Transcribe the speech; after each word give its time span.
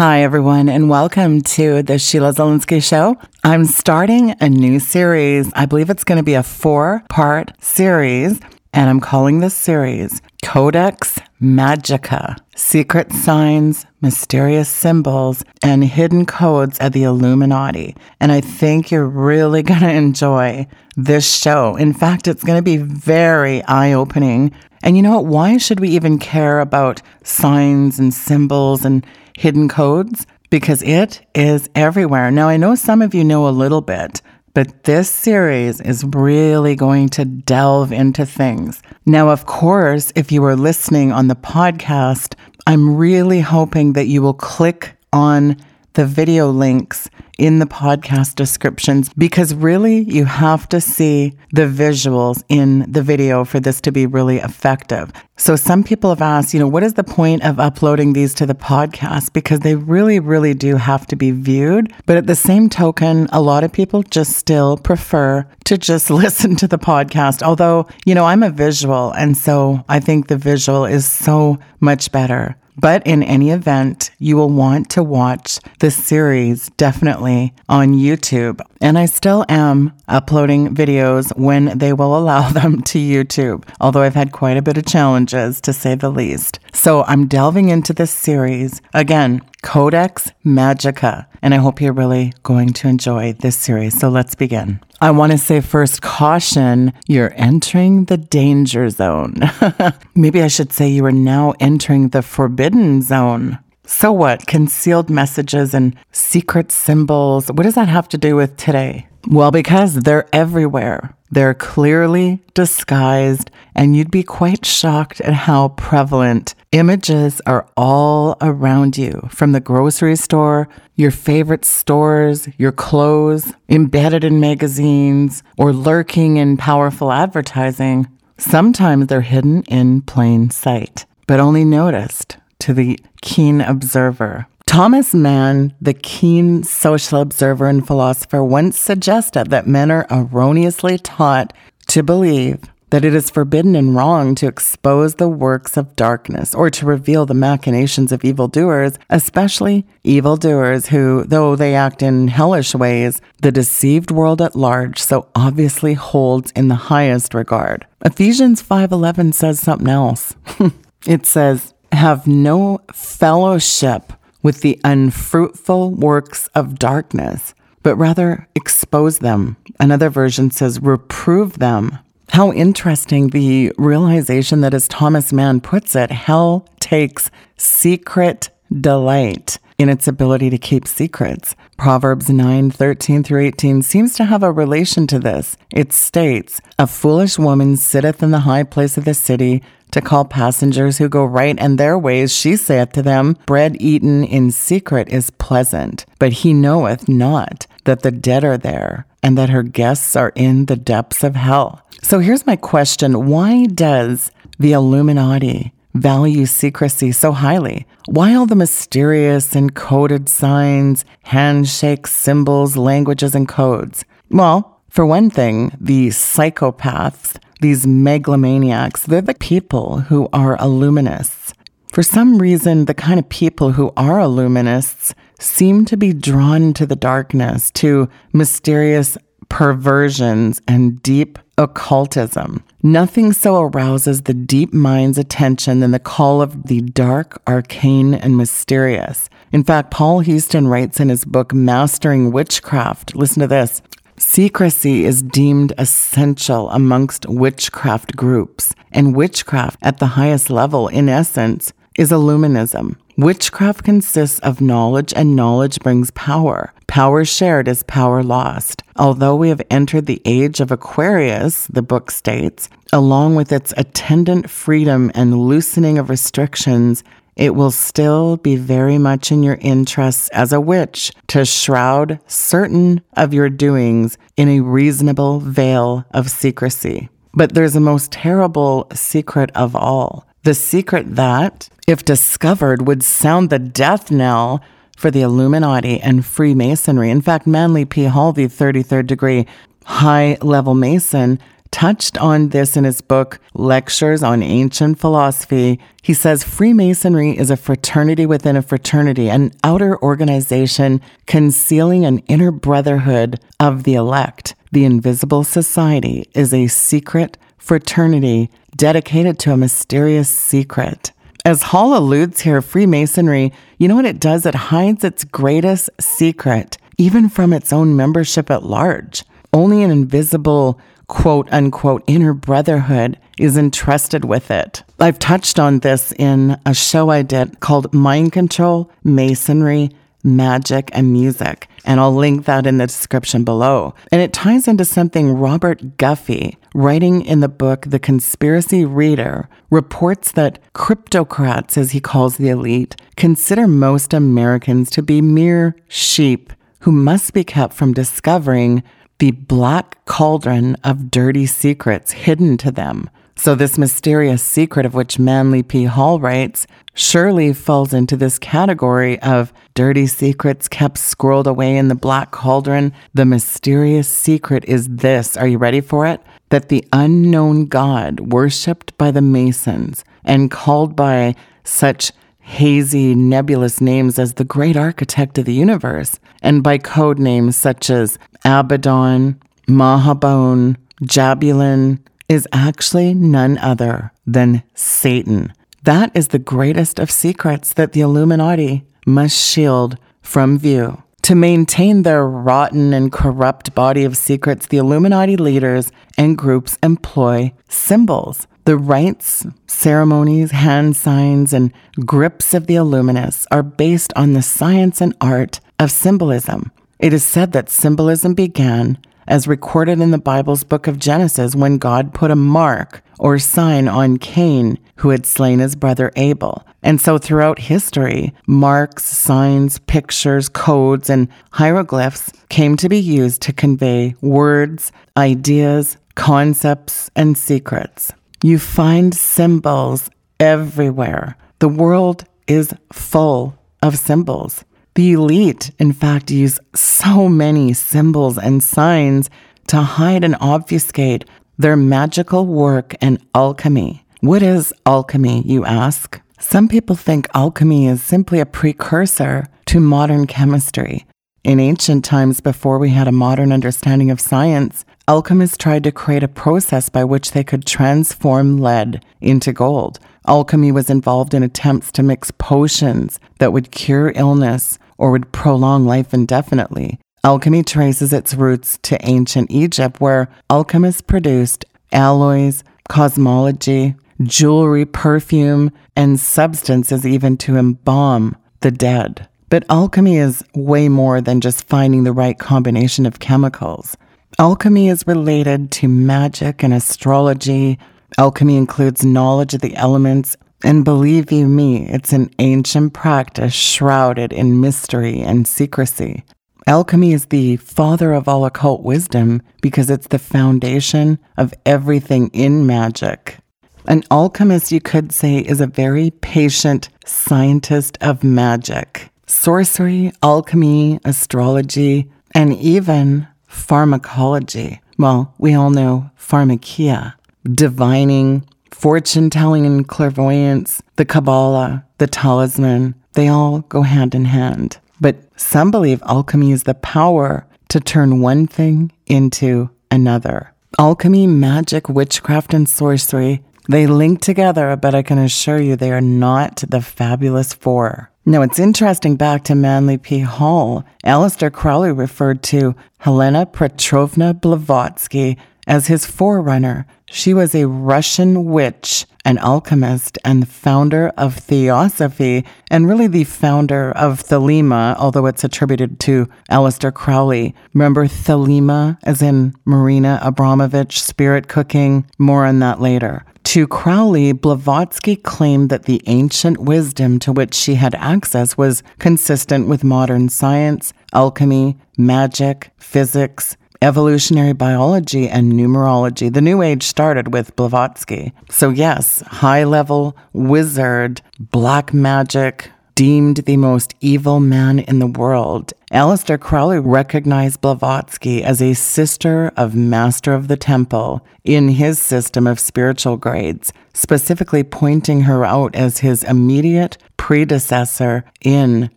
Hi, 0.00 0.22
everyone, 0.22 0.70
and 0.70 0.88
welcome 0.88 1.42
to 1.42 1.82
the 1.82 1.98
Sheila 1.98 2.32
Zilinsky 2.32 2.82
Show. 2.82 3.18
I'm 3.44 3.66
starting 3.66 4.30
a 4.40 4.48
new 4.48 4.80
series. 4.80 5.52
I 5.54 5.66
believe 5.66 5.90
it's 5.90 6.04
going 6.04 6.16
to 6.16 6.22
be 6.22 6.32
a 6.32 6.42
four 6.42 7.04
part 7.10 7.52
series, 7.62 8.40
and 8.72 8.88
I'm 8.88 9.00
calling 9.00 9.40
this 9.40 9.52
series 9.52 10.22
Codex 10.42 11.18
Magica 11.42 12.38
Secret 12.56 13.12
Signs, 13.12 13.84
Mysterious 14.00 14.70
Symbols, 14.70 15.44
and 15.62 15.84
Hidden 15.84 16.24
Codes 16.24 16.78
of 16.78 16.92
the 16.92 17.02
Illuminati. 17.02 17.94
And 18.20 18.32
I 18.32 18.40
think 18.40 18.90
you're 18.90 19.06
really 19.06 19.62
going 19.70 19.80
to 19.80 19.92
enjoy 19.92 20.66
this 20.96 21.30
show. 21.30 21.76
In 21.76 21.92
fact, 21.92 22.26
it's 22.26 22.42
going 22.42 22.56
to 22.56 22.62
be 22.62 22.78
very 22.78 23.62
eye 23.64 23.92
opening. 23.92 24.52
And 24.82 24.96
you 24.96 25.02
know 25.02 25.16
what? 25.16 25.26
Why 25.26 25.58
should 25.58 25.78
we 25.78 25.90
even 25.90 26.18
care 26.18 26.60
about 26.60 27.02
signs 27.22 27.98
and 27.98 28.14
symbols 28.14 28.86
and 28.86 29.04
hidden 29.40 29.68
codes 29.70 30.26
because 30.50 30.82
it 30.82 31.26
is 31.34 31.70
everywhere. 31.74 32.30
Now, 32.30 32.50
I 32.50 32.58
know 32.58 32.74
some 32.74 33.00
of 33.00 33.14
you 33.14 33.24
know 33.24 33.48
a 33.48 33.58
little 33.62 33.80
bit, 33.80 34.20
but 34.52 34.84
this 34.84 35.08
series 35.08 35.80
is 35.80 36.04
really 36.04 36.76
going 36.76 37.08
to 37.10 37.24
delve 37.24 37.90
into 37.90 38.26
things. 38.26 38.82
Now, 39.06 39.30
of 39.30 39.46
course, 39.46 40.12
if 40.14 40.30
you 40.30 40.44
are 40.44 40.56
listening 40.56 41.10
on 41.10 41.28
the 41.28 41.36
podcast, 41.36 42.34
I'm 42.66 42.96
really 42.96 43.40
hoping 43.40 43.94
that 43.94 44.08
you 44.08 44.20
will 44.20 44.34
click 44.34 44.94
on 45.10 45.56
the 45.94 46.04
video 46.04 46.50
links 46.50 47.08
in 47.40 47.58
the 47.58 47.66
podcast 47.66 48.34
descriptions 48.34 49.08
because 49.14 49.54
really 49.54 50.00
you 50.00 50.26
have 50.26 50.68
to 50.68 50.80
see 50.80 51.32
the 51.52 51.62
visuals 51.62 52.44
in 52.50 52.84
the 52.92 53.02
video 53.02 53.44
for 53.44 53.58
this 53.58 53.80
to 53.80 53.90
be 53.90 54.06
really 54.06 54.36
effective. 54.36 55.10
So 55.38 55.56
some 55.56 55.82
people 55.82 56.10
have 56.10 56.20
asked, 56.20 56.52
you 56.52 56.60
know, 56.60 56.68
what 56.68 56.82
is 56.82 56.94
the 56.94 57.02
point 57.02 57.42
of 57.42 57.58
uploading 57.58 58.12
these 58.12 58.34
to 58.34 58.44
the 58.44 58.54
podcast? 58.54 59.32
Because 59.32 59.60
they 59.60 59.74
really, 59.74 60.20
really 60.20 60.52
do 60.52 60.76
have 60.76 61.06
to 61.06 61.16
be 61.16 61.30
viewed. 61.30 61.94
But 62.04 62.18
at 62.18 62.26
the 62.26 62.34
same 62.34 62.68
token, 62.68 63.26
a 63.32 63.40
lot 63.40 63.64
of 63.64 63.72
people 63.72 64.02
just 64.02 64.36
still 64.36 64.76
prefer 64.76 65.46
to 65.64 65.78
just 65.78 66.10
listen 66.24 66.56
to 66.56 66.68
the 66.68 66.78
podcast. 66.78 67.42
Although, 67.42 67.88
you 68.04 68.14
know, 68.14 68.26
I'm 68.26 68.42
a 68.42 68.50
visual. 68.50 69.12
And 69.12 69.34
so 69.34 69.82
I 69.88 69.98
think 69.98 70.28
the 70.28 70.36
visual 70.36 70.84
is 70.84 71.06
so 71.06 71.58
much 71.80 72.12
better. 72.12 72.59
But 72.76 73.06
in 73.06 73.22
any 73.22 73.50
event, 73.50 74.10
you 74.18 74.36
will 74.36 74.50
want 74.50 74.90
to 74.90 75.02
watch 75.02 75.58
this 75.80 75.96
series 75.96 76.70
definitely 76.76 77.54
on 77.68 77.92
YouTube. 77.92 78.60
And 78.80 78.98
I 78.98 79.06
still 79.06 79.44
am 79.48 79.92
uploading 80.08 80.74
videos 80.74 81.36
when 81.36 81.78
they 81.78 81.92
will 81.92 82.16
allow 82.16 82.50
them 82.52 82.82
to 82.82 82.98
YouTube, 82.98 83.64
although 83.80 84.02
I've 84.02 84.14
had 84.14 84.32
quite 84.32 84.56
a 84.56 84.62
bit 84.62 84.78
of 84.78 84.86
challenges 84.86 85.60
to 85.62 85.72
say 85.72 85.94
the 85.94 86.10
least. 86.10 86.58
So 86.72 87.04
I'm 87.04 87.26
delving 87.26 87.68
into 87.68 87.92
this 87.92 88.10
series 88.10 88.80
again, 88.94 89.42
Codex 89.62 90.32
Magica, 90.44 91.26
and 91.42 91.54
I 91.54 91.58
hope 91.58 91.80
you're 91.80 91.92
really 91.92 92.32
going 92.42 92.72
to 92.74 92.88
enjoy 92.88 93.34
this 93.34 93.56
series. 93.56 93.98
So 93.98 94.08
let's 94.08 94.34
begin. 94.34 94.80
I 95.00 95.10
want 95.10 95.32
to 95.32 95.38
say 95.38 95.60
first 95.60 96.02
caution, 96.02 96.92
you're 97.08 97.32
entering 97.36 98.04
the 98.04 98.16
danger 98.16 98.90
zone. 98.90 99.40
Maybe 100.14 100.42
I 100.42 100.48
should 100.48 100.72
say 100.72 100.88
you 100.88 101.04
are 101.06 101.12
now 101.12 101.54
entering 101.60 102.08
the 102.08 102.22
forbidden 102.22 103.02
zone. 103.02 103.58
So 103.86 104.12
what? 104.12 104.46
Concealed 104.46 105.10
messages 105.10 105.74
and 105.74 105.96
secret 106.12 106.70
symbols. 106.70 107.48
What 107.48 107.64
does 107.64 107.74
that 107.74 107.88
have 107.88 108.08
to 108.10 108.18
do 108.18 108.36
with 108.36 108.56
today? 108.56 109.08
Well, 109.28 109.50
because 109.50 109.94
they're 109.94 110.28
everywhere. 110.32 111.16
They're 111.32 111.54
clearly 111.54 112.42
disguised, 112.54 113.50
and 113.74 113.94
you'd 113.94 114.10
be 114.10 114.24
quite 114.24 114.66
shocked 114.66 115.20
at 115.20 115.32
how 115.32 115.68
prevalent 115.68 116.56
images 116.72 117.40
are 117.46 117.68
all 117.76 118.36
around 118.40 118.98
you 118.98 119.28
from 119.30 119.52
the 119.52 119.60
grocery 119.60 120.16
store, 120.16 120.68
your 120.96 121.12
favorite 121.12 121.64
stores, 121.64 122.48
your 122.58 122.72
clothes, 122.72 123.52
embedded 123.68 124.24
in 124.24 124.40
magazines, 124.40 125.44
or 125.56 125.72
lurking 125.72 126.36
in 126.36 126.56
powerful 126.56 127.12
advertising. 127.12 128.08
Sometimes 128.36 129.06
they're 129.06 129.20
hidden 129.20 129.62
in 129.64 130.02
plain 130.02 130.50
sight, 130.50 131.06
but 131.28 131.38
only 131.38 131.64
noticed 131.64 132.38
to 132.58 132.74
the 132.74 132.98
keen 133.22 133.60
observer. 133.60 134.46
Thomas 134.70 135.12
Mann, 135.12 135.74
the 135.80 135.92
keen 135.92 136.62
social 136.62 137.20
observer 137.20 137.66
and 137.66 137.84
philosopher, 137.84 138.44
once 138.44 138.78
suggested 138.78 139.50
that 139.50 139.66
men 139.66 139.90
are 139.90 140.06
erroneously 140.12 140.96
taught 140.96 141.52
to 141.88 142.04
believe 142.04 142.60
that 142.90 143.04
it 143.04 143.12
is 143.12 143.30
forbidden 143.30 143.74
and 143.74 143.96
wrong 143.96 144.36
to 144.36 144.46
expose 144.46 145.16
the 145.16 145.28
works 145.28 145.76
of 145.76 145.96
darkness 145.96 146.54
or 146.54 146.70
to 146.70 146.86
reveal 146.86 147.26
the 147.26 147.34
machinations 147.34 148.12
of 148.12 148.24
evildoers, 148.24 148.96
especially 149.10 149.84
evildoers 150.04 150.86
who, 150.86 151.24
though 151.24 151.56
they 151.56 151.74
act 151.74 152.00
in 152.00 152.28
hellish 152.28 152.72
ways, 152.72 153.20
the 153.42 153.50
deceived 153.50 154.12
world 154.12 154.40
at 154.40 154.54
large 154.54 155.00
so 155.00 155.26
obviously 155.34 155.94
holds 155.94 156.52
in 156.52 156.68
the 156.68 156.76
highest 156.76 157.34
regard. 157.34 157.88
Ephesians 158.04 158.62
5:11 158.62 159.34
says 159.34 159.58
something 159.58 159.88
else. 159.88 160.36
it 161.06 161.26
says, 161.26 161.74
"Have 161.90 162.28
no 162.28 162.82
fellowship 162.92 164.12
with 164.42 164.60
the 164.60 164.80
unfruitful 164.84 165.90
works 165.90 166.48
of 166.54 166.78
darkness, 166.78 167.54
but 167.82 167.96
rather 167.96 168.48
expose 168.54 169.18
them. 169.18 169.56
Another 169.78 170.10
version 170.10 170.50
says, 170.50 170.80
reprove 170.80 171.58
them. 171.58 171.98
How 172.30 172.52
interesting 172.52 173.28
the 173.28 173.72
realization 173.76 174.60
that, 174.60 174.74
as 174.74 174.86
Thomas 174.86 175.32
Mann 175.32 175.60
puts 175.60 175.96
it, 175.96 176.10
hell 176.10 176.68
takes 176.78 177.30
secret 177.56 178.50
delight 178.80 179.58
in 179.78 179.88
its 179.88 180.06
ability 180.06 180.50
to 180.50 180.58
keep 180.58 180.86
secrets. 180.86 181.56
Proverbs 181.76 182.28
9 182.28 182.70
13 182.70 183.24
through 183.24 183.46
18 183.46 183.82
seems 183.82 184.14
to 184.14 184.26
have 184.26 184.42
a 184.42 184.52
relation 184.52 185.06
to 185.06 185.18
this. 185.18 185.56
It 185.72 185.92
states, 185.92 186.60
A 186.78 186.86
foolish 186.86 187.38
woman 187.38 187.76
sitteth 187.76 188.22
in 188.22 188.30
the 188.30 188.40
high 188.40 188.62
place 188.62 188.98
of 188.98 189.06
the 189.06 189.14
city 189.14 189.62
to 189.92 190.00
call 190.00 190.24
passengers 190.24 190.98
who 190.98 191.08
go 191.08 191.24
right 191.24 191.58
in 191.58 191.76
their 191.76 191.98
ways, 191.98 192.34
she 192.34 192.56
saith 192.56 192.92
to 192.92 193.02
them, 193.02 193.36
Bread 193.46 193.76
eaten 193.80 194.24
in 194.24 194.50
secret 194.50 195.08
is 195.08 195.30
pleasant, 195.30 196.06
but 196.18 196.32
he 196.32 196.52
knoweth 196.52 197.08
not 197.08 197.66
that 197.84 198.02
the 198.02 198.10
dead 198.10 198.44
are 198.44 198.58
there, 198.58 199.06
and 199.22 199.36
that 199.36 199.50
her 199.50 199.62
guests 199.62 200.16
are 200.16 200.32
in 200.34 200.66
the 200.66 200.76
depths 200.76 201.24
of 201.24 201.36
hell. 201.36 201.82
So 202.02 202.18
here's 202.18 202.46
my 202.46 202.56
question 202.56 203.26
Why 203.26 203.66
does 203.66 204.30
the 204.58 204.72
Illuminati 204.72 205.72
value 205.94 206.46
secrecy 206.46 207.12
so 207.12 207.32
highly? 207.32 207.86
Why 208.06 208.34
all 208.34 208.46
the 208.46 208.56
mysterious 208.56 209.54
and 209.54 209.74
coded 209.74 210.28
signs, 210.28 211.04
handshakes, 211.24 212.12
symbols, 212.12 212.76
languages, 212.76 213.34
and 213.34 213.48
codes? 213.48 214.04
Well, 214.30 214.80
for 214.88 215.06
one 215.06 215.30
thing, 215.30 215.76
the 215.80 216.08
psychopaths 216.08 217.38
these 217.60 217.86
megalomaniacs, 217.86 219.06
they're 219.06 219.20
the 219.20 219.34
people 219.34 220.00
who 220.00 220.28
are 220.32 220.56
illuminists. 220.58 221.52
For 221.92 222.02
some 222.02 222.38
reason, 222.38 222.84
the 222.84 222.94
kind 222.94 223.18
of 223.18 223.28
people 223.28 223.72
who 223.72 223.92
are 223.96 224.18
illuminists 224.18 225.12
seem 225.40 225.84
to 225.86 225.96
be 225.96 226.12
drawn 226.12 226.72
to 226.74 226.86
the 226.86 226.96
darkness, 226.96 227.70
to 227.72 228.08
mysterious 228.32 229.18
perversions 229.48 230.60
and 230.68 231.02
deep 231.02 231.38
occultism. 231.58 232.64
Nothing 232.82 233.32
so 233.32 233.60
arouses 233.60 234.22
the 234.22 234.32
deep 234.34 234.72
mind's 234.72 235.18
attention 235.18 235.80
than 235.80 235.90
the 235.90 235.98
call 235.98 236.40
of 236.40 236.68
the 236.68 236.80
dark, 236.80 237.42
arcane, 237.46 238.14
and 238.14 238.36
mysterious. 238.36 239.28
In 239.52 239.64
fact, 239.64 239.90
Paul 239.90 240.22
Huson 240.22 240.68
writes 240.68 241.00
in 241.00 241.08
his 241.08 241.24
book, 241.24 241.52
Mastering 241.52 242.32
Witchcraft, 242.32 243.14
listen 243.14 243.40
to 243.40 243.46
this 243.46 243.82
Secrecy 244.20 245.06
is 245.06 245.22
deemed 245.22 245.72
essential 245.78 246.68
amongst 246.72 247.24
witchcraft 247.26 248.16
groups, 248.16 248.74
and 248.92 249.16
witchcraft 249.16 249.78
at 249.80 249.96
the 249.96 250.08
highest 250.08 250.50
level, 250.50 250.88
in 250.88 251.08
essence, 251.08 251.72
is 251.96 252.10
illuminism. 252.10 252.96
Witchcraft 253.16 253.82
consists 253.82 254.38
of 254.40 254.60
knowledge, 254.60 255.14
and 255.16 255.34
knowledge 255.34 255.80
brings 255.80 256.10
power. 256.10 256.70
Power 256.86 257.24
shared 257.24 257.66
is 257.66 257.82
power 257.84 258.22
lost. 258.22 258.82
Although 258.96 259.36
we 259.36 259.48
have 259.48 259.62
entered 259.70 260.04
the 260.04 260.20
age 260.26 260.60
of 260.60 260.70
Aquarius, 260.70 261.66
the 261.68 261.80
book 261.82 262.10
states, 262.10 262.68
along 262.92 263.36
with 263.36 263.50
its 263.50 263.72
attendant 263.78 264.50
freedom 264.50 265.10
and 265.14 265.40
loosening 265.48 265.96
of 265.96 266.10
restrictions, 266.10 267.02
it 267.36 267.54
will 267.54 267.70
still 267.70 268.36
be 268.36 268.56
very 268.56 268.98
much 268.98 269.32
in 269.32 269.42
your 269.42 269.58
interests 269.60 270.28
as 270.30 270.52
a 270.52 270.60
witch 270.60 271.12
to 271.28 271.44
shroud 271.44 272.20
certain 272.26 273.00
of 273.16 273.32
your 273.32 273.48
doings 273.48 274.18
in 274.36 274.48
a 274.48 274.60
reasonable 274.60 275.40
veil 275.40 276.04
of 276.12 276.30
secrecy. 276.30 277.08
But 277.32 277.54
there's 277.54 277.76
a 277.76 277.80
most 277.80 278.12
terrible 278.12 278.88
secret 278.92 279.50
of 279.54 279.76
all 279.76 280.26
the 280.42 280.54
secret 280.54 281.16
that, 281.16 281.68
if 281.86 282.04
discovered, 282.04 282.86
would 282.86 283.02
sound 283.02 283.50
the 283.50 283.58
death 283.58 284.10
knell 284.10 284.62
for 284.96 285.10
the 285.10 285.22
Illuminati 285.22 286.00
and 286.00 286.24
Freemasonry. 286.24 287.10
In 287.10 287.20
fact, 287.20 287.46
Manly 287.46 287.84
P. 287.84 288.04
Hall, 288.04 288.32
the 288.32 288.46
33rd 288.46 289.06
degree 289.06 289.46
high 289.84 290.38
level 290.40 290.74
Mason, 290.74 291.38
touched 291.70 292.18
on 292.18 292.48
this 292.48 292.76
in 292.76 292.84
his 292.84 293.00
book, 293.00 293.40
Lectures 293.54 294.22
on 294.22 294.42
Ancient 294.42 294.98
Philosophy. 294.98 295.80
He 296.02 296.14
says 296.14 296.44
Freemasonry 296.44 297.36
is 297.36 297.50
a 297.50 297.56
fraternity 297.56 298.26
within 298.26 298.56
a 298.56 298.62
fraternity, 298.62 299.30
an 299.30 299.52
outer 299.64 300.00
organization 300.02 301.00
concealing 301.26 302.04
an 302.04 302.18
inner 302.28 302.50
brotherhood 302.50 303.40
of 303.58 303.84
the 303.84 303.94
elect. 303.94 304.54
The 304.72 304.84
Invisible 304.84 305.44
Society 305.44 306.28
is 306.34 306.52
a 306.52 306.66
secret 306.66 307.36
fraternity 307.58 308.50
dedicated 308.76 309.38
to 309.40 309.52
a 309.52 309.56
mysterious 309.56 310.28
secret. 310.28 311.12
As 311.44 311.62
Hall 311.62 311.96
alludes 311.96 312.40
here, 312.42 312.60
Freemasonry, 312.60 313.52
you 313.78 313.88
know 313.88 313.96
what 313.96 314.04
it 314.04 314.20
does? 314.20 314.44
It 314.44 314.54
hides 314.54 315.04
its 315.04 315.24
greatest 315.24 315.88
secret, 315.98 316.76
even 316.98 317.28
from 317.28 317.52
its 317.52 317.72
own 317.72 317.96
membership 317.96 318.50
at 318.50 318.64
large. 318.64 319.24
Only 319.52 319.82
an 319.82 319.90
invisible, 319.90 320.78
quote 321.10 321.48
unquote, 321.52 322.04
inner 322.06 322.32
brotherhood 322.32 323.18
is 323.36 323.58
entrusted 323.58 324.24
with 324.24 324.48
it. 324.50 324.84
I've 325.00 325.18
touched 325.18 325.58
on 325.58 325.80
this 325.80 326.12
in 326.12 326.56
a 326.64 326.72
show 326.72 327.10
I 327.10 327.22
did 327.22 327.58
called 327.58 327.92
Mind 327.92 328.32
Control, 328.32 328.90
Masonry, 329.02 329.90
Magic, 330.22 330.88
and 330.92 331.12
Music. 331.12 331.66
And 331.84 331.98
I'll 331.98 332.14
link 332.14 332.44
that 332.44 332.64
in 332.64 332.78
the 332.78 332.86
description 332.86 333.42
below. 333.42 333.94
And 334.12 334.22
it 334.22 334.32
ties 334.32 334.68
into 334.68 334.84
something 334.84 335.32
Robert 335.32 335.96
Guffey, 335.96 336.56
writing 336.74 337.22
in 337.22 337.40
the 337.40 337.48
book 337.48 337.86
The 337.88 337.98
Conspiracy 337.98 338.84
Reader, 338.84 339.48
reports 339.68 340.30
that 340.32 340.60
cryptocrats, 340.74 341.76
as 341.76 341.90
he 341.90 342.00
calls 342.00 342.36
the 342.36 342.50
elite, 342.50 342.94
consider 343.16 343.66
most 343.66 344.14
Americans 344.14 344.90
to 344.90 345.02
be 345.02 345.20
mere 345.20 345.74
sheep 345.88 346.52
who 346.80 346.92
must 346.92 347.32
be 347.32 347.44
kept 347.44 347.74
from 347.74 347.92
discovering 347.92 348.82
the 349.20 349.30
black 349.32 350.02
cauldron 350.06 350.74
of 350.82 351.10
dirty 351.10 351.44
secrets 351.44 352.10
hidden 352.12 352.56
to 352.56 352.70
them. 352.70 353.08
So, 353.36 353.54
this 353.54 353.78
mysterious 353.78 354.42
secret 354.42 354.84
of 354.84 354.94
which 354.94 355.18
Manly 355.18 355.62
P. 355.62 355.84
Hall 355.84 356.18
writes 356.18 356.66
surely 356.94 357.52
falls 357.52 357.94
into 357.94 358.16
this 358.16 358.38
category 358.38 359.20
of 359.20 359.52
dirty 359.74 360.06
secrets 360.06 360.68
kept 360.68 360.98
scrolled 360.98 361.46
away 361.46 361.76
in 361.76 361.88
the 361.88 361.94
black 361.94 362.30
cauldron. 362.30 362.92
The 363.14 363.24
mysterious 363.24 364.08
secret 364.08 364.64
is 364.66 364.88
this 364.88 365.36
are 365.36 365.46
you 365.46 365.58
ready 365.58 365.80
for 365.80 366.06
it? 366.06 366.20
That 366.48 366.68
the 366.68 366.84
unknown 366.92 367.66
God, 367.66 368.32
worshipped 368.32 368.96
by 368.98 369.10
the 369.10 369.22
Masons 369.22 370.02
and 370.24 370.50
called 370.50 370.96
by 370.96 371.34
such 371.62 372.12
hazy, 372.50 373.14
nebulous 373.14 373.80
names 373.80 374.18
as 374.18 374.34
the 374.34 374.44
great 374.44 374.76
architect 374.76 375.38
of 375.38 375.44
the 375.44 375.54
universe, 375.54 376.18
and 376.42 376.62
by 376.62 376.76
code 376.78 377.18
names 377.18 377.56
such 377.56 377.88
as 377.90 378.18
Abaddon, 378.44 379.40
Mahabone, 379.68 380.76
Jabulon, 381.02 382.00
is 382.28 382.48
actually 382.52 383.14
none 383.14 383.56
other 383.58 384.12
than 384.26 384.62
Satan. 384.74 385.52
That 385.84 386.10
is 386.14 386.28
the 386.28 386.38
greatest 386.38 386.98
of 386.98 387.10
secrets 387.10 387.72
that 387.74 387.92
the 387.92 388.00
Illuminati 388.00 388.84
must 389.06 389.38
shield 389.38 389.96
from 390.20 390.58
view. 390.58 391.02
To 391.22 391.34
maintain 391.34 392.02
their 392.02 392.26
rotten 392.26 392.92
and 392.92 393.12
corrupt 393.12 393.74
body 393.74 394.04
of 394.04 394.16
secrets, 394.16 394.66
the 394.66 394.78
Illuminati 394.78 395.36
leaders 395.36 395.92
and 396.16 396.36
groups 396.36 396.78
employ 396.82 397.52
symbols. 397.68 398.46
The 398.64 398.76
rites, 398.76 399.46
ceremonies, 399.66 400.50
hand 400.50 400.96
signs, 400.96 401.52
and 401.52 401.72
grips 402.04 402.54
of 402.54 402.66
the 402.66 402.74
Illuminists 402.74 403.46
are 403.50 403.62
based 403.62 404.12
on 404.16 404.32
the 404.32 404.42
science 404.42 405.00
and 405.00 405.14
art 405.20 405.60
of 405.78 405.90
symbolism. 405.90 406.72
It 406.98 407.12
is 407.12 407.24
said 407.24 407.52
that 407.52 407.70
symbolism 407.70 408.34
began 408.34 408.98
as 409.30 409.46
recorded 409.46 410.00
in 410.00 410.10
the 410.10 410.18
Bible's 410.18 410.64
book 410.64 410.88
of 410.88 410.98
Genesis 410.98 411.54
when 411.54 411.78
God 411.78 412.12
put 412.12 412.32
a 412.32 412.36
mark 412.36 413.02
or 413.20 413.38
sign 413.38 413.86
on 413.86 414.18
Cain, 414.18 414.76
who 414.96 415.10
had 415.10 415.24
slain 415.24 415.60
his 415.60 415.76
brother 415.76 416.10
Abel. 416.16 416.66
And 416.82 417.00
so 417.00 417.16
throughout 417.16 417.60
history, 417.60 418.34
marks, 418.46 419.04
signs, 419.04 419.78
pictures, 419.78 420.48
codes, 420.48 421.08
and 421.08 421.28
hieroglyphs 421.52 422.32
came 422.48 422.76
to 422.78 422.88
be 422.88 422.98
used 422.98 423.40
to 423.42 423.52
convey 423.52 424.16
words, 424.20 424.90
ideas, 425.16 425.96
concepts, 426.16 427.08
and 427.14 427.38
secrets. 427.38 428.12
You 428.42 428.58
find 428.58 429.14
symbols 429.14 430.10
everywhere. 430.40 431.36
The 431.60 431.68
world 431.68 432.24
is 432.48 432.74
full 432.92 433.56
of 433.80 433.96
symbols. 433.96 434.64
The 435.00 435.12
elite, 435.12 435.70
in 435.78 435.94
fact, 435.94 436.30
use 436.30 436.60
so 436.74 437.26
many 437.26 437.72
symbols 437.72 438.36
and 438.36 438.62
signs 438.62 439.30
to 439.68 439.78
hide 439.78 440.24
and 440.24 440.36
obfuscate 440.42 441.24
their 441.56 441.74
magical 441.74 442.44
work 442.44 442.94
and 443.00 443.18
alchemy. 443.34 444.04
What 444.20 444.42
is 444.42 444.74
alchemy, 444.84 445.40
you 445.46 445.64
ask? 445.64 446.20
Some 446.38 446.68
people 446.68 446.96
think 446.96 447.28
alchemy 447.32 447.86
is 447.86 448.02
simply 448.02 448.40
a 448.40 448.44
precursor 448.44 449.46
to 449.68 449.80
modern 449.80 450.26
chemistry. 450.26 451.06
In 451.44 451.60
ancient 451.60 452.04
times, 452.04 452.42
before 452.42 452.78
we 452.78 452.90
had 452.90 453.08
a 453.08 453.22
modern 453.26 453.52
understanding 453.52 454.10
of 454.10 454.20
science, 454.20 454.84
alchemists 455.08 455.56
tried 455.56 455.84
to 455.84 455.92
create 455.92 456.22
a 456.22 456.28
process 456.28 456.90
by 456.90 457.04
which 457.04 457.30
they 457.30 457.42
could 457.42 457.64
transform 457.64 458.58
lead 458.58 459.02
into 459.22 459.54
gold. 459.54 459.98
Alchemy 460.26 460.72
was 460.72 460.90
involved 460.90 461.32
in 461.32 461.42
attempts 461.42 461.90
to 461.92 462.02
mix 462.02 462.30
potions 462.32 463.18
that 463.38 463.54
would 463.54 463.70
cure 463.70 464.12
illness 464.14 464.78
or 465.00 465.10
would 465.10 465.32
prolong 465.32 465.86
life 465.86 466.12
indefinitely. 466.12 467.00
Alchemy 467.24 467.62
traces 467.62 468.12
its 468.12 468.34
roots 468.34 468.78
to 468.82 469.04
ancient 469.04 469.50
Egypt, 469.50 470.00
where 470.00 470.28
alchemists 470.50 471.00
produced 471.00 471.64
alloys, 471.90 472.62
cosmology, 472.88 473.94
jewelry, 474.22 474.84
perfume, 474.84 475.72
and 475.96 476.20
substances 476.20 477.06
even 477.06 477.36
to 477.38 477.56
embalm 477.56 478.36
the 478.60 478.70
dead. 478.70 479.26
But 479.48 479.64
alchemy 479.70 480.18
is 480.18 480.44
way 480.54 480.88
more 480.88 481.20
than 481.20 481.40
just 481.40 481.66
finding 481.66 482.04
the 482.04 482.12
right 482.12 482.38
combination 482.38 483.06
of 483.06 483.18
chemicals. 483.18 483.96
Alchemy 484.38 484.88
is 484.88 485.06
related 485.06 485.70
to 485.72 485.88
magic 485.88 486.62
and 486.62 486.72
astrology. 486.74 487.78
Alchemy 488.18 488.56
includes 488.56 489.04
knowledge 489.04 489.54
of 489.54 489.62
the 489.62 489.74
elements 489.76 490.36
and 490.62 490.84
believe 490.84 491.32
you 491.32 491.46
me, 491.46 491.88
it's 491.88 492.12
an 492.12 492.30
ancient 492.38 492.92
practice 492.92 493.54
shrouded 493.54 494.32
in 494.32 494.60
mystery 494.60 495.20
and 495.20 495.46
secrecy. 495.46 496.24
Alchemy 496.66 497.12
is 497.12 497.26
the 497.26 497.56
father 497.56 498.12
of 498.12 498.28
all 498.28 498.44
occult 498.44 498.82
wisdom 498.82 499.42
because 499.62 499.90
it's 499.90 500.08
the 500.08 500.18
foundation 500.18 501.18
of 501.36 501.54
everything 501.64 502.28
in 502.28 502.66
magic. 502.66 503.38
An 503.86 504.04
alchemist, 504.10 504.70
you 504.70 504.80
could 504.80 505.10
say, 505.10 505.38
is 505.38 505.60
a 505.60 505.66
very 505.66 506.10
patient 506.10 506.90
scientist 507.04 507.96
of 508.00 508.22
magic. 508.22 509.10
Sorcery, 509.26 510.12
alchemy, 510.22 511.00
astrology, 511.04 512.10
and 512.34 512.52
even 512.54 513.26
pharmacology. 513.46 514.80
Well, 514.98 515.34
we 515.38 515.54
all 515.54 515.70
know 515.70 516.10
pharmakia, 516.18 517.14
divining, 517.44 518.46
fortune 518.80 519.28
telling 519.28 519.66
and 519.66 519.86
clairvoyance, 519.86 520.82
the 520.96 521.04
Kabbalah, 521.04 521.84
the 521.98 522.06
talisman, 522.06 522.94
they 523.12 523.28
all 523.28 523.60
go 523.68 523.82
hand 523.82 524.14
in 524.14 524.24
hand. 524.24 524.78
But 524.98 525.16
some 525.36 525.70
believe 525.70 526.02
alchemy 526.06 526.50
is 526.52 526.62
the 526.62 526.74
power 526.74 527.46
to 527.68 527.78
turn 527.78 528.20
one 528.20 528.46
thing 528.46 528.90
into 529.06 529.68
another. 529.90 530.54
Alchemy, 530.78 531.26
magic, 531.26 531.90
witchcraft, 531.90 532.54
and 532.54 532.66
sorcery, 532.66 533.42
they 533.68 533.86
link 533.86 534.22
together, 534.22 534.74
but 534.76 534.94
I 534.94 535.02
can 535.02 535.18
assure 535.18 535.60
you 535.60 535.76
they 535.76 535.92
are 535.92 536.00
not 536.00 536.64
the 536.66 536.80
fabulous 536.80 537.52
four. 537.52 538.10
Now, 538.24 538.40
it's 538.40 538.58
interesting 538.58 539.16
back 539.16 539.44
to 539.44 539.54
Manly 539.54 539.98
P. 539.98 540.20
Hall. 540.20 540.84
Aleister 541.04 541.52
Crowley 541.52 541.92
referred 541.92 542.42
to 542.44 542.74
Helena 542.98 543.44
Petrovna 543.44 544.32
Blavatsky 544.32 545.36
as 545.66 545.86
his 545.86 546.06
forerunner. 546.06 546.86
She 547.10 547.34
was 547.34 547.54
a 547.54 547.66
Russian 547.66 548.44
witch, 548.44 549.06
an 549.24 549.38
alchemist, 549.38 550.18
and 550.24 550.48
founder 550.48 551.12
of 551.16 551.36
Theosophy, 551.36 552.44
and 552.70 552.88
really 552.88 553.06
the 553.06 553.24
founder 553.24 553.90
of 553.92 554.22
Thelema, 554.22 554.96
although 554.96 555.26
it's 555.26 555.44
attributed 555.44 555.98
to 556.00 556.28
Aleister 556.50 556.92
Crowley. 556.92 557.54
Remember 557.74 558.06
Thelema, 558.06 558.98
as 559.02 559.22
in 559.22 559.54
Marina 559.64 560.20
Abramovich, 560.22 561.00
spirit 561.00 561.48
cooking? 561.48 562.06
More 562.18 562.46
on 562.46 562.60
that 562.60 562.80
later. 562.80 563.24
To 563.44 563.66
Crowley, 563.66 564.32
Blavatsky 564.32 565.16
claimed 565.16 565.70
that 565.70 565.84
the 565.84 566.02
ancient 566.06 566.58
wisdom 566.58 567.18
to 567.20 567.32
which 567.32 567.54
she 567.54 567.74
had 567.74 567.94
access 567.96 568.56
was 568.56 568.84
consistent 568.98 569.66
with 569.66 569.82
modern 569.82 570.28
science, 570.28 570.92
alchemy, 571.12 571.76
magic, 571.98 572.70
physics, 572.78 573.56
evolutionary 573.82 574.52
biology 574.52 575.28
and 575.28 575.52
numerology. 575.52 576.32
The 576.32 576.42
New 576.42 576.62
Age 576.62 576.82
started 576.82 577.32
with 577.32 577.56
Blavatsky. 577.56 578.32
So, 578.50 578.70
yes, 578.70 579.20
high 579.22 579.64
level 579.64 580.16
wizard, 580.32 581.22
black 581.38 581.94
magic, 581.94 582.70
deemed 582.94 583.38
the 583.38 583.56
most 583.56 583.94
evil 584.02 584.40
man 584.40 584.78
in 584.78 584.98
the 584.98 585.06
world. 585.06 585.72
Aleister 585.90 586.38
Crowley 586.38 586.78
recognized 586.78 587.62
Blavatsky 587.62 588.44
as 588.44 588.60
a 588.60 588.74
sister 588.74 589.50
of 589.56 589.74
Master 589.74 590.34
of 590.34 590.48
the 590.48 590.58
Temple 590.58 591.26
in 591.42 591.70
his 591.70 591.98
system 591.98 592.46
of 592.46 592.60
spiritual 592.60 593.16
grades, 593.16 593.72
specifically 593.94 594.62
pointing 594.62 595.22
her 595.22 595.46
out 595.46 595.74
as 595.74 596.00
his 596.00 596.22
immediate 596.24 596.98
predecessor 597.16 598.26
in 598.42 598.90